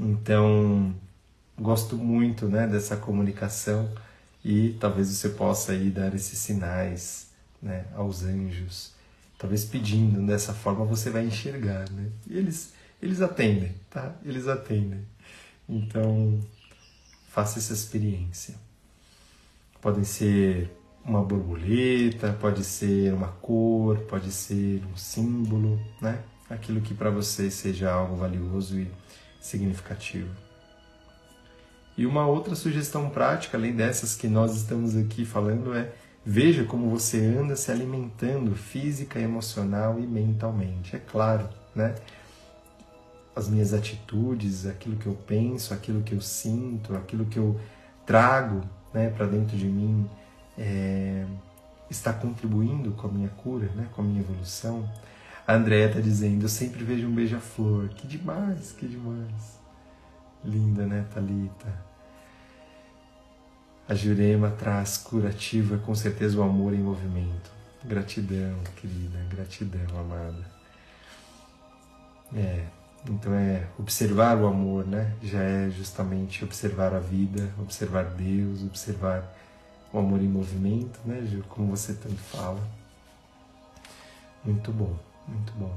Então, 0.00 0.94
gosto 1.60 1.96
muito 1.98 2.48
né, 2.48 2.66
dessa 2.66 2.96
comunicação 2.96 3.90
e 4.42 4.74
talvez 4.80 5.08
você 5.08 5.28
possa 5.28 5.72
aí 5.72 5.90
dar 5.90 6.14
esses 6.14 6.38
sinais 6.38 7.28
né, 7.60 7.84
aos 7.94 8.22
anjos, 8.22 8.94
talvez 9.38 9.66
pedindo 9.66 10.24
dessa 10.26 10.54
forma 10.54 10.84
você 10.86 11.10
vai 11.10 11.26
enxergar, 11.26 11.90
né? 11.90 12.08
E 12.26 12.38
eles 12.38 12.72
eles 13.02 13.20
atendem, 13.20 13.74
tá? 13.90 14.14
Eles 14.24 14.48
atendem. 14.48 15.00
Então 15.68 16.40
faça 17.36 17.58
essa 17.58 17.74
experiência. 17.74 18.54
Podem 19.82 20.04
ser 20.04 20.70
uma 21.04 21.22
borboleta, 21.22 22.32
pode 22.32 22.64
ser 22.64 23.12
uma 23.12 23.28
cor, 23.28 23.98
pode 24.08 24.32
ser 24.32 24.82
um 24.90 24.96
símbolo, 24.96 25.78
né? 26.00 26.22
Aquilo 26.48 26.80
que 26.80 26.94
para 26.94 27.10
você 27.10 27.50
seja 27.50 27.92
algo 27.92 28.16
valioso 28.16 28.80
e 28.80 28.90
significativo. 29.38 30.30
E 31.94 32.06
uma 32.06 32.26
outra 32.26 32.54
sugestão 32.54 33.10
prática, 33.10 33.58
além 33.58 33.76
dessas 33.76 34.16
que 34.16 34.28
nós 34.28 34.56
estamos 34.56 34.96
aqui 34.96 35.26
falando, 35.26 35.74
é 35.74 35.92
veja 36.24 36.64
como 36.64 36.88
você 36.88 37.18
anda 37.22 37.54
se 37.54 37.70
alimentando 37.70 38.56
física, 38.56 39.20
emocional 39.20 40.00
e 40.00 40.06
mentalmente. 40.06 40.96
É 40.96 40.98
claro, 40.98 41.50
né? 41.74 41.96
As 43.36 43.48
minhas 43.48 43.74
atitudes, 43.74 44.66
aquilo 44.66 44.96
que 44.96 45.06
eu 45.06 45.14
penso, 45.14 45.74
aquilo 45.74 46.02
que 46.02 46.14
eu 46.14 46.20
sinto, 46.22 46.96
aquilo 46.96 47.26
que 47.26 47.38
eu 47.38 47.60
trago 48.06 48.62
né, 48.94 49.10
para 49.10 49.26
dentro 49.26 49.56
de 49.56 49.66
mim 49.66 50.08
é, 50.56 51.26
está 51.90 52.12
contribuindo 52.12 52.92
com 52.92 53.08
a 53.08 53.10
minha 53.10 53.28
cura, 53.28 53.66
né, 53.74 53.88
com 53.94 54.00
a 54.00 54.04
minha 54.04 54.20
evolução. 54.20 54.88
A 55.46 55.54
Andrea 55.54 55.86
está 55.86 56.00
dizendo: 56.00 56.44
Eu 56.44 56.48
sempre 56.48 56.82
vejo 56.82 57.06
um 57.06 57.14
beija-flor. 57.14 57.88
Que 57.90 58.06
demais, 58.06 58.72
que 58.72 58.86
demais. 58.86 59.60
Linda, 60.44 60.86
né, 60.86 61.04
Talita? 61.12 61.86
A 63.88 63.94
Jurema 63.94 64.50
traz 64.50 64.98
curativa, 64.98 65.78
com 65.78 65.94
certeza, 65.94 66.38
o 66.38 66.42
amor 66.42 66.74
em 66.74 66.80
movimento. 66.80 67.52
Gratidão, 67.84 68.58
querida, 68.74 69.18
gratidão, 69.30 70.00
amada. 70.00 70.44
É, 72.34 72.64
então 73.04 73.34
é 73.34 73.66
observar 73.78 74.36
o 74.36 74.46
amor, 74.46 74.86
né? 74.86 75.12
Já 75.22 75.42
é 75.42 75.70
justamente 75.70 76.44
observar 76.44 76.94
a 76.94 76.98
vida, 76.98 77.48
observar 77.58 78.04
Deus, 78.04 78.62
observar 78.62 79.36
o 79.92 79.98
amor 79.98 80.20
em 80.20 80.28
movimento, 80.28 80.98
né, 81.04 81.26
Ju? 81.30 81.44
Como 81.48 81.74
você 81.74 81.94
tanto 81.94 82.16
fala. 82.16 82.60
Muito 84.44 84.70
bom, 84.70 84.96
muito 85.26 85.52
bom. 85.54 85.74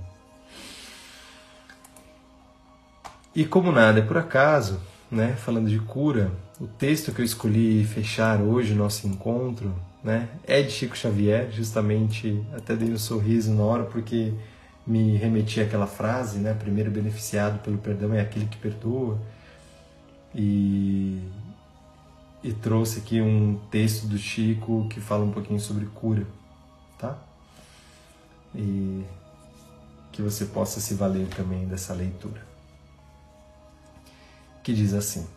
E 3.36 3.46
como 3.46 3.72
nada 3.72 4.00
é 4.00 4.02
por 4.02 4.18
acaso, 4.18 4.82
né, 5.10 5.36
falando 5.36 5.70
de 5.70 5.80
cura, 5.80 6.32
o 6.60 6.68
texto 6.68 7.12
que 7.12 7.22
eu 7.22 7.26
escolhi 7.26 7.86
fechar 7.86 8.42
hoje 8.42 8.74
o 8.74 8.76
nosso 8.76 9.08
encontro, 9.08 9.74
né, 10.04 10.30
é 10.46 10.62
de 10.62 10.72
Chico 10.72 10.98
Xavier, 10.98 11.52
justamente 11.52 12.44
até 12.56 12.76
dei 12.76 12.92
um 12.92 12.98
sorriso 12.98 13.54
na 13.54 13.64
hora 13.64 13.84
porque 13.84 14.34
me 14.90 15.16
remeti 15.18 15.62
àquela 15.62 15.88
frase, 15.88 16.40
né, 16.40 16.54
primeiro 16.54 16.92
beneficiado 16.92 17.60
pelo 17.60 17.78
perdão 17.78 18.14
é 18.14 18.22
aquele 18.22 18.46
que 18.48 18.58
perdoa. 18.58 19.20
E 20.34 21.22
e 22.42 22.54
trouxe 22.54 23.00
aqui 23.00 23.22
um 23.22 23.60
texto 23.70 24.08
do 24.08 24.18
Chico 24.18 24.88
que 24.90 25.02
fala 25.02 25.26
um 25.26 25.32
pouquinho 25.32 25.60
sobre 25.60 25.86
cura, 25.88 26.26
tá? 26.98 27.18
E 28.56 29.04
que 30.12 30.22
você 30.22 30.46
possa 30.46 30.80
se 30.80 30.94
valer 30.94 31.28
também 31.28 31.68
dessa 31.68 31.94
leitura 31.94 32.50
que 34.70 34.74
diz 34.74 34.94
assim: 34.94 35.28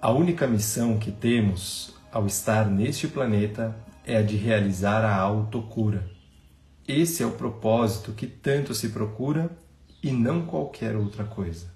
A 0.00 0.10
única 0.10 0.46
missão 0.46 0.98
que 0.98 1.10
temos 1.10 1.94
ao 2.12 2.26
estar 2.26 2.66
neste 2.66 3.08
planeta 3.08 3.74
é 4.04 4.18
a 4.18 4.22
de 4.22 4.36
realizar 4.36 5.02
a 5.02 5.16
autocura. 5.16 6.13
Esse 6.86 7.22
é 7.22 7.26
o 7.26 7.32
propósito 7.32 8.12
que 8.12 8.26
tanto 8.26 8.74
se 8.74 8.90
procura 8.90 9.50
e 10.02 10.12
não 10.12 10.44
qualquer 10.44 10.94
outra 10.94 11.24
coisa. 11.24 11.72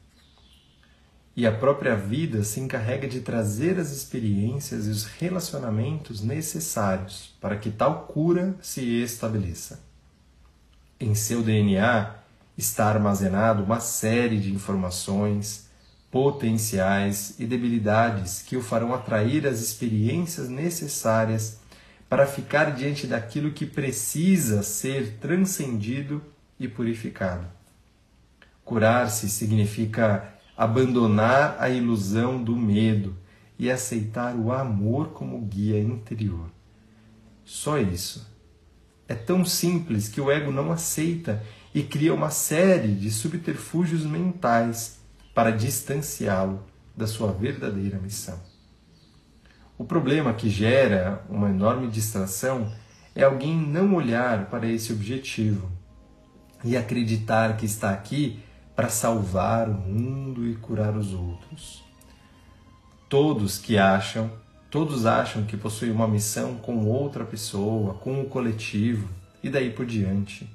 E 1.35 1.47
a 1.47 1.53
própria 1.53 1.97
vida 1.97 2.45
se 2.45 2.61
encarrega 2.61 3.09
de 3.09 3.21
trazer 3.21 3.79
as 3.79 3.91
experiências 3.91 4.87
e 4.87 4.91
os 4.91 5.05
relacionamentos 5.05 6.21
necessários 6.21 7.35
para 7.41 7.57
que 7.57 7.71
tal 7.71 8.07
cura 8.07 8.55
se 8.61 8.83
estabeleça. 9.01 9.81
Em 11.01 11.15
seu 11.15 11.43
DNA 11.43 12.17
está 12.57 12.89
armazenado 12.89 13.63
uma 13.63 13.81
série 13.81 14.39
de 14.39 14.53
informações, 14.53 15.69
potenciais 16.11 17.35
e 17.39 17.47
debilidades 17.47 18.43
que 18.43 18.57
o 18.57 18.63
farão 18.63 18.93
atrair 18.93 19.47
as 19.47 19.61
experiências 19.61 20.49
necessárias 20.49 21.61
para 22.09 22.27
ficar 22.27 22.75
diante 22.75 23.07
daquilo 23.07 23.53
que 23.53 23.67
precisa 23.67 24.63
ser 24.63 25.19
transcendido 25.19 26.23
e 26.59 26.67
purificado. 26.67 27.47
Curar-se 28.65 29.29
significa 29.29 30.35
abandonar 30.57 31.57
a 31.61 31.69
ilusão 31.69 32.43
do 32.43 32.57
medo 32.57 33.17
e 33.59 33.71
aceitar 33.71 34.35
o 34.35 34.53
amor 34.53 35.09
como 35.11 35.41
guia 35.43 35.81
interior. 35.81 36.51
Só 37.45 37.79
isso. 37.79 38.27
É 39.07 39.15
tão 39.15 39.45
simples 39.45 40.09
que 40.09 40.21
o 40.21 40.31
ego 40.31 40.51
não 40.53 40.71
aceita 40.71 41.43
e 41.75 41.83
cria 41.83 42.13
uma 42.13 42.31
série 42.31 42.95
de 42.95 43.11
subterfúgios 43.11 44.05
mentais 44.05 44.99
para 45.35 45.51
distanciá-lo 45.51 46.63
da 46.97 47.07
sua 47.07 47.33
verdadeira 47.33 47.99
missão. 47.99 48.39
O 49.79 49.85
problema 49.85 50.35
que 50.35 50.51
gera 50.51 51.25
uma 51.31 51.49
enorme 51.49 51.87
distração 51.87 52.71
é 53.15 53.23
alguém 53.23 53.57
não 53.57 53.95
olhar 53.95 54.47
para 54.47 54.67
esse 54.67 54.93
objetivo 54.93 55.71
e 56.65 56.77
acreditar 56.77 57.57
que 57.57 57.65
está 57.65 57.91
aqui 57.91 58.43
para 58.75 58.89
salvar 58.89 59.69
o 59.69 59.75
mundo 59.75 60.47
e 60.49 60.57
curar 60.57 60.97
os 60.97 61.15
outros. 61.15 61.85
Todos 63.09 63.57
que 63.57 63.79
acham, 63.79 64.29
todos 64.69 65.07
acham 65.07 65.45
que 65.45 65.57
possuem 65.57 65.93
uma 65.93 66.09
missão 66.09 66.57
com 66.57 66.85
outra 66.85 67.25
pessoa, 67.25 67.95
com 67.95 68.21
o 68.21 68.29
coletivo 68.29 69.09
e 69.43 69.49
daí 69.49 69.71
por 69.71 69.87
diante. 69.87 70.53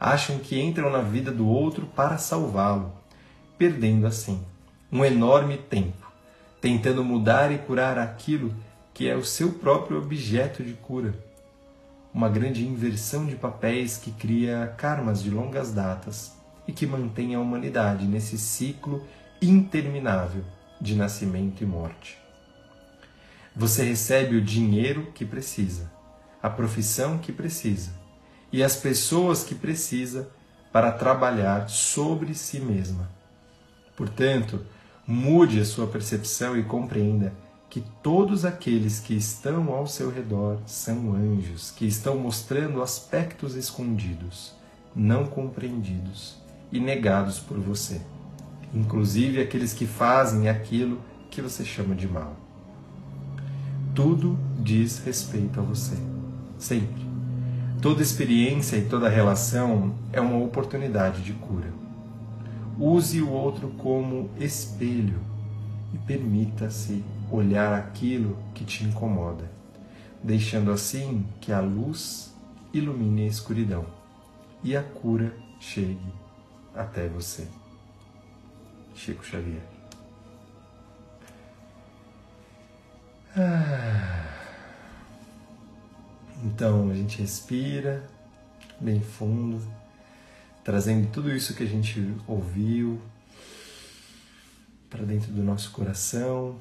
Acham 0.00 0.38
que 0.40 0.60
entram 0.60 0.90
na 0.90 1.00
vida 1.00 1.30
do 1.30 1.48
outro 1.48 1.86
para 1.86 2.18
salvá-lo 2.18 2.92
perdendo 3.56 4.06
assim 4.06 4.44
um 4.90 5.04
enorme 5.04 5.56
tempo, 5.56 6.03
tentando 6.64 7.04
mudar 7.04 7.52
e 7.52 7.58
curar 7.58 7.98
aquilo 7.98 8.54
que 8.94 9.06
é 9.06 9.14
o 9.14 9.22
seu 9.22 9.52
próprio 9.52 9.98
objeto 9.98 10.64
de 10.64 10.72
cura. 10.72 11.12
Uma 12.10 12.26
grande 12.26 12.66
inversão 12.66 13.26
de 13.26 13.36
papéis 13.36 13.98
que 13.98 14.10
cria 14.10 14.72
karmas 14.78 15.22
de 15.22 15.28
longas 15.28 15.72
datas 15.72 16.32
e 16.66 16.72
que 16.72 16.86
mantém 16.86 17.34
a 17.34 17.38
humanidade 17.38 18.06
nesse 18.06 18.38
ciclo 18.38 19.06
interminável 19.42 20.42
de 20.80 20.94
nascimento 20.94 21.62
e 21.62 21.66
morte. 21.66 22.16
Você 23.54 23.84
recebe 23.84 24.36
o 24.36 24.40
dinheiro 24.40 25.12
que 25.14 25.26
precisa, 25.26 25.92
a 26.42 26.48
profissão 26.48 27.18
que 27.18 27.30
precisa 27.30 27.90
e 28.50 28.62
as 28.62 28.74
pessoas 28.74 29.44
que 29.44 29.54
precisa 29.54 30.30
para 30.72 30.90
trabalhar 30.90 31.68
sobre 31.68 32.32
si 32.32 32.58
mesma. 32.58 33.10
Portanto, 33.94 34.64
mude 35.06 35.60
a 35.60 35.64
sua 35.64 35.86
percepção 35.86 36.56
e 36.56 36.62
compreenda 36.62 37.32
que 37.68 37.84
todos 38.02 38.44
aqueles 38.44 39.00
que 39.00 39.14
estão 39.14 39.72
ao 39.72 39.86
seu 39.86 40.10
redor 40.10 40.58
são 40.66 41.14
anjos 41.14 41.70
que 41.70 41.84
estão 41.86 42.16
mostrando 42.16 42.82
aspectos 42.82 43.54
escondidos, 43.54 44.54
não 44.94 45.26
compreendidos 45.26 46.36
e 46.70 46.78
negados 46.78 47.38
por 47.38 47.58
você, 47.58 48.00
inclusive 48.72 49.42
aqueles 49.42 49.74
que 49.74 49.86
fazem 49.86 50.48
aquilo 50.48 51.00
que 51.30 51.42
você 51.42 51.64
chama 51.64 51.94
de 51.94 52.08
mal. 52.08 52.36
Tudo 53.94 54.38
diz 54.58 54.98
respeito 55.00 55.60
a 55.60 55.62
você, 55.62 55.96
sempre. 56.58 57.04
Toda 57.82 58.02
experiência 58.02 58.76
e 58.76 58.86
toda 58.86 59.08
relação 59.08 59.94
é 60.12 60.20
uma 60.20 60.38
oportunidade 60.38 61.22
de 61.22 61.32
cura. 61.34 61.83
Use 62.78 63.22
o 63.22 63.30
outro 63.30 63.68
como 63.70 64.30
espelho 64.38 65.20
e 65.92 65.98
permita-se 65.98 67.04
olhar 67.30 67.72
aquilo 67.72 68.36
que 68.54 68.64
te 68.64 68.84
incomoda, 68.84 69.50
deixando 70.22 70.72
assim 70.72 71.24
que 71.40 71.52
a 71.52 71.60
luz 71.60 72.34
ilumine 72.72 73.24
a 73.24 73.28
escuridão 73.28 73.86
e 74.62 74.76
a 74.76 74.82
cura 74.82 75.32
chegue 75.60 76.12
até 76.74 77.08
você. 77.08 77.46
Chico 78.94 79.24
Xavier. 79.24 79.62
Ah. 83.36 84.24
Então 86.44 86.90
a 86.90 86.94
gente 86.94 87.20
respira 87.20 88.08
bem 88.80 89.00
fundo, 89.00 89.60
trazendo 90.64 91.08
tudo 91.12 91.30
isso 91.30 91.54
que 91.54 91.62
a 91.62 91.66
gente 91.66 92.02
ouviu 92.26 93.00
para 94.88 95.04
dentro 95.04 95.30
do 95.30 95.42
nosso 95.42 95.70
coração 95.70 96.56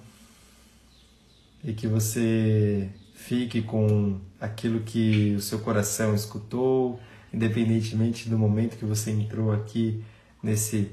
e 1.63 1.71
que 1.73 1.87
você 1.87 2.89
fique 3.15 3.61
com 3.61 4.19
aquilo 4.41 4.81
que 4.81 5.33
o 5.35 5.41
seu 5.41 5.59
coração 5.59 6.13
escutou, 6.13 6.99
independentemente 7.33 8.27
do 8.27 8.37
momento 8.37 8.77
que 8.77 8.83
você 8.83 9.11
entrou 9.11 9.53
aqui 9.53 10.03
nesse, 10.41 10.91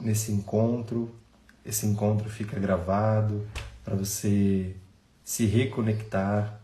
nesse 0.00 0.30
encontro. 0.30 1.12
Esse 1.66 1.86
encontro 1.86 2.30
fica 2.30 2.58
gravado 2.58 3.44
para 3.84 3.96
você 3.96 4.76
se 5.24 5.46
reconectar 5.46 6.60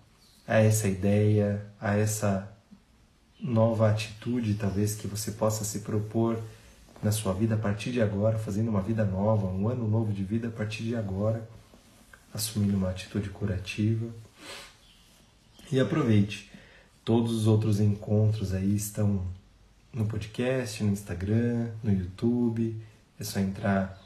a 0.46 0.58
essa 0.58 0.86
ideia, 0.86 1.66
a 1.80 1.96
essa 1.96 2.55
nova 3.46 3.90
atitude, 3.90 4.54
talvez 4.54 4.94
que 4.94 5.06
você 5.06 5.32
possa 5.32 5.64
se 5.64 5.80
propor 5.80 6.38
na 7.02 7.12
sua 7.12 7.32
vida 7.32 7.54
a 7.54 7.58
partir 7.58 7.92
de 7.92 8.02
agora, 8.02 8.38
fazendo 8.38 8.68
uma 8.68 8.80
vida 8.80 9.04
nova, 9.04 9.46
um 9.46 9.68
ano 9.68 9.86
novo 9.88 10.12
de 10.12 10.24
vida 10.24 10.48
a 10.48 10.50
partir 10.50 10.82
de 10.82 10.96
agora, 10.96 11.48
assumindo 12.34 12.76
uma 12.76 12.90
atitude 12.90 13.30
curativa. 13.30 14.08
E 15.70 15.80
aproveite 15.80 16.50
Todos 17.06 17.30
os 17.32 17.46
outros 17.46 17.78
encontros 17.78 18.52
aí 18.52 18.74
estão 18.74 19.24
no 19.92 20.06
podcast, 20.06 20.82
no 20.82 20.90
Instagram, 20.90 21.68
no 21.80 21.92
YouTube. 21.92 22.82
É 23.16 23.22
só 23.22 23.38
entrar, 23.38 24.02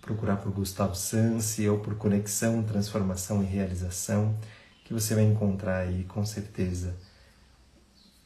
procurar 0.00 0.36
por 0.36 0.50
Gustavo 0.50 0.94
Sansi 0.94 1.68
ou 1.68 1.78
por 1.78 1.94
Conexão, 1.96 2.62
Transformação 2.62 3.42
e 3.42 3.44
Realização, 3.44 4.34
que 4.82 4.94
você 4.94 5.14
vai 5.14 5.24
encontrar 5.24 5.80
aí 5.80 6.04
com 6.04 6.24
certeza 6.24 6.96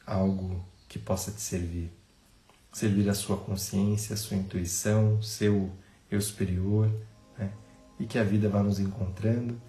algo 0.05 0.65
que 0.87 0.99
possa 0.99 1.31
te 1.31 1.41
servir. 1.41 1.91
Servir 2.71 3.09
a 3.09 3.13
sua 3.13 3.37
consciência, 3.37 4.13
a 4.13 4.17
sua 4.17 4.37
intuição, 4.37 5.21
seu 5.21 5.71
eu 6.09 6.21
superior, 6.21 6.91
né? 7.37 7.51
e 7.99 8.05
que 8.05 8.17
a 8.17 8.23
vida 8.23 8.49
vá 8.49 8.61
nos 8.61 8.79
encontrando 8.79 9.61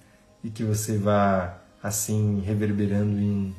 e 0.43 0.51
que 0.51 0.65
você 0.65 0.99
vá 0.99 1.63
assim 1.83 2.41
reverberando 2.41 3.19
em 3.19 3.55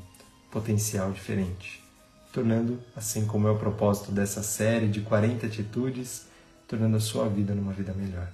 potencial 0.52 1.12
diferente, 1.12 1.84
tornando, 2.32 2.80
assim 2.96 3.26
como 3.26 3.48
é 3.48 3.52
o 3.52 3.58
propósito 3.58 4.12
dessa 4.12 4.44
série 4.44 4.88
de 4.88 5.02
40 5.02 5.48
atitudes, 5.48 6.28
tornando 6.68 6.98
a 6.98 7.00
sua 7.00 7.28
vida 7.28 7.56
numa 7.56 7.74
vida 7.74 7.94
melhor. 7.94 8.32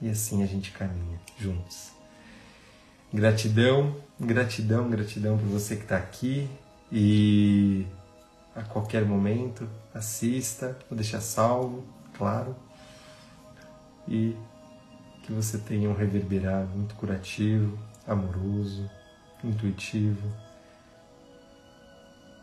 E 0.00 0.08
assim 0.08 0.42
a 0.42 0.46
gente 0.46 0.72
caminha 0.72 1.20
juntos. 1.38 1.90
Gratidão, 3.12 3.96
gratidão, 4.18 4.90
gratidão 4.90 5.38
por 5.38 5.46
você 5.46 5.76
que 5.76 5.82
está 5.82 5.96
aqui 5.96 6.48
e 6.92 7.86
a 8.54 8.62
qualquer 8.62 9.06
momento 9.06 9.66
assista, 9.94 10.78
vou 10.90 10.96
deixar 10.96 11.22
salvo, 11.22 11.82
claro, 12.12 12.54
e 14.06 14.36
que 15.22 15.32
você 15.32 15.56
tenha 15.56 15.88
um 15.88 15.94
reverberar 15.94 16.66
muito 16.66 16.94
curativo, 16.96 17.78
amoroso, 18.06 18.90
intuitivo 19.42 20.30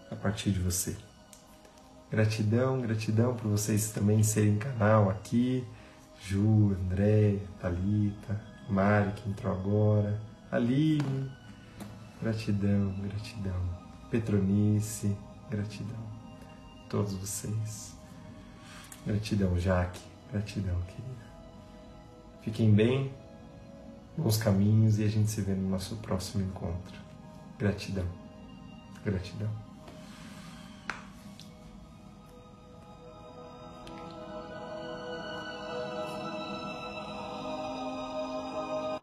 a 0.09 0.15
partir 0.15 0.49
de 0.51 0.59
você. 0.59 0.97
Gratidão, 2.09 2.81
gratidão 2.81 3.35
por 3.35 3.51
vocês 3.51 3.91
também 3.91 4.23
serem 4.23 4.57
canal 4.57 5.11
aqui. 5.11 5.63
Ju, 6.25 6.73
André, 6.73 7.37
Thalita, 7.61 8.41
Mari 8.67 9.11
que 9.11 9.29
entrou 9.29 9.53
agora, 9.53 10.19
Aline, 10.51 11.31
gratidão, 12.19 12.93
gratidão. 12.99 13.78
Petronice, 14.09 15.15
gratidão. 15.49 15.99
Todos 16.89 17.13
vocês. 17.13 17.95
Gratidão, 19.05 19.57
Jaque, 19.57 20.01
gratidão, 20.31 20.79
querida. 20.81 21.29
Fiquem 22.41 22.73
bem, 22.73 23.11
bons 24.17 24.37
caminhos 24.37 24.99
e 24.99 25.03
a 25.03 25.07
gente 25.07 25.29
se 25.29 25.41
vê 25.41 25.53
no 25.53 25.69
nosso 25.69 25.95
próximo 25.97 26.43
encontro. 26.43 26.99
Gratidão, 27.57 28.05
gratidão. 29.03 29.68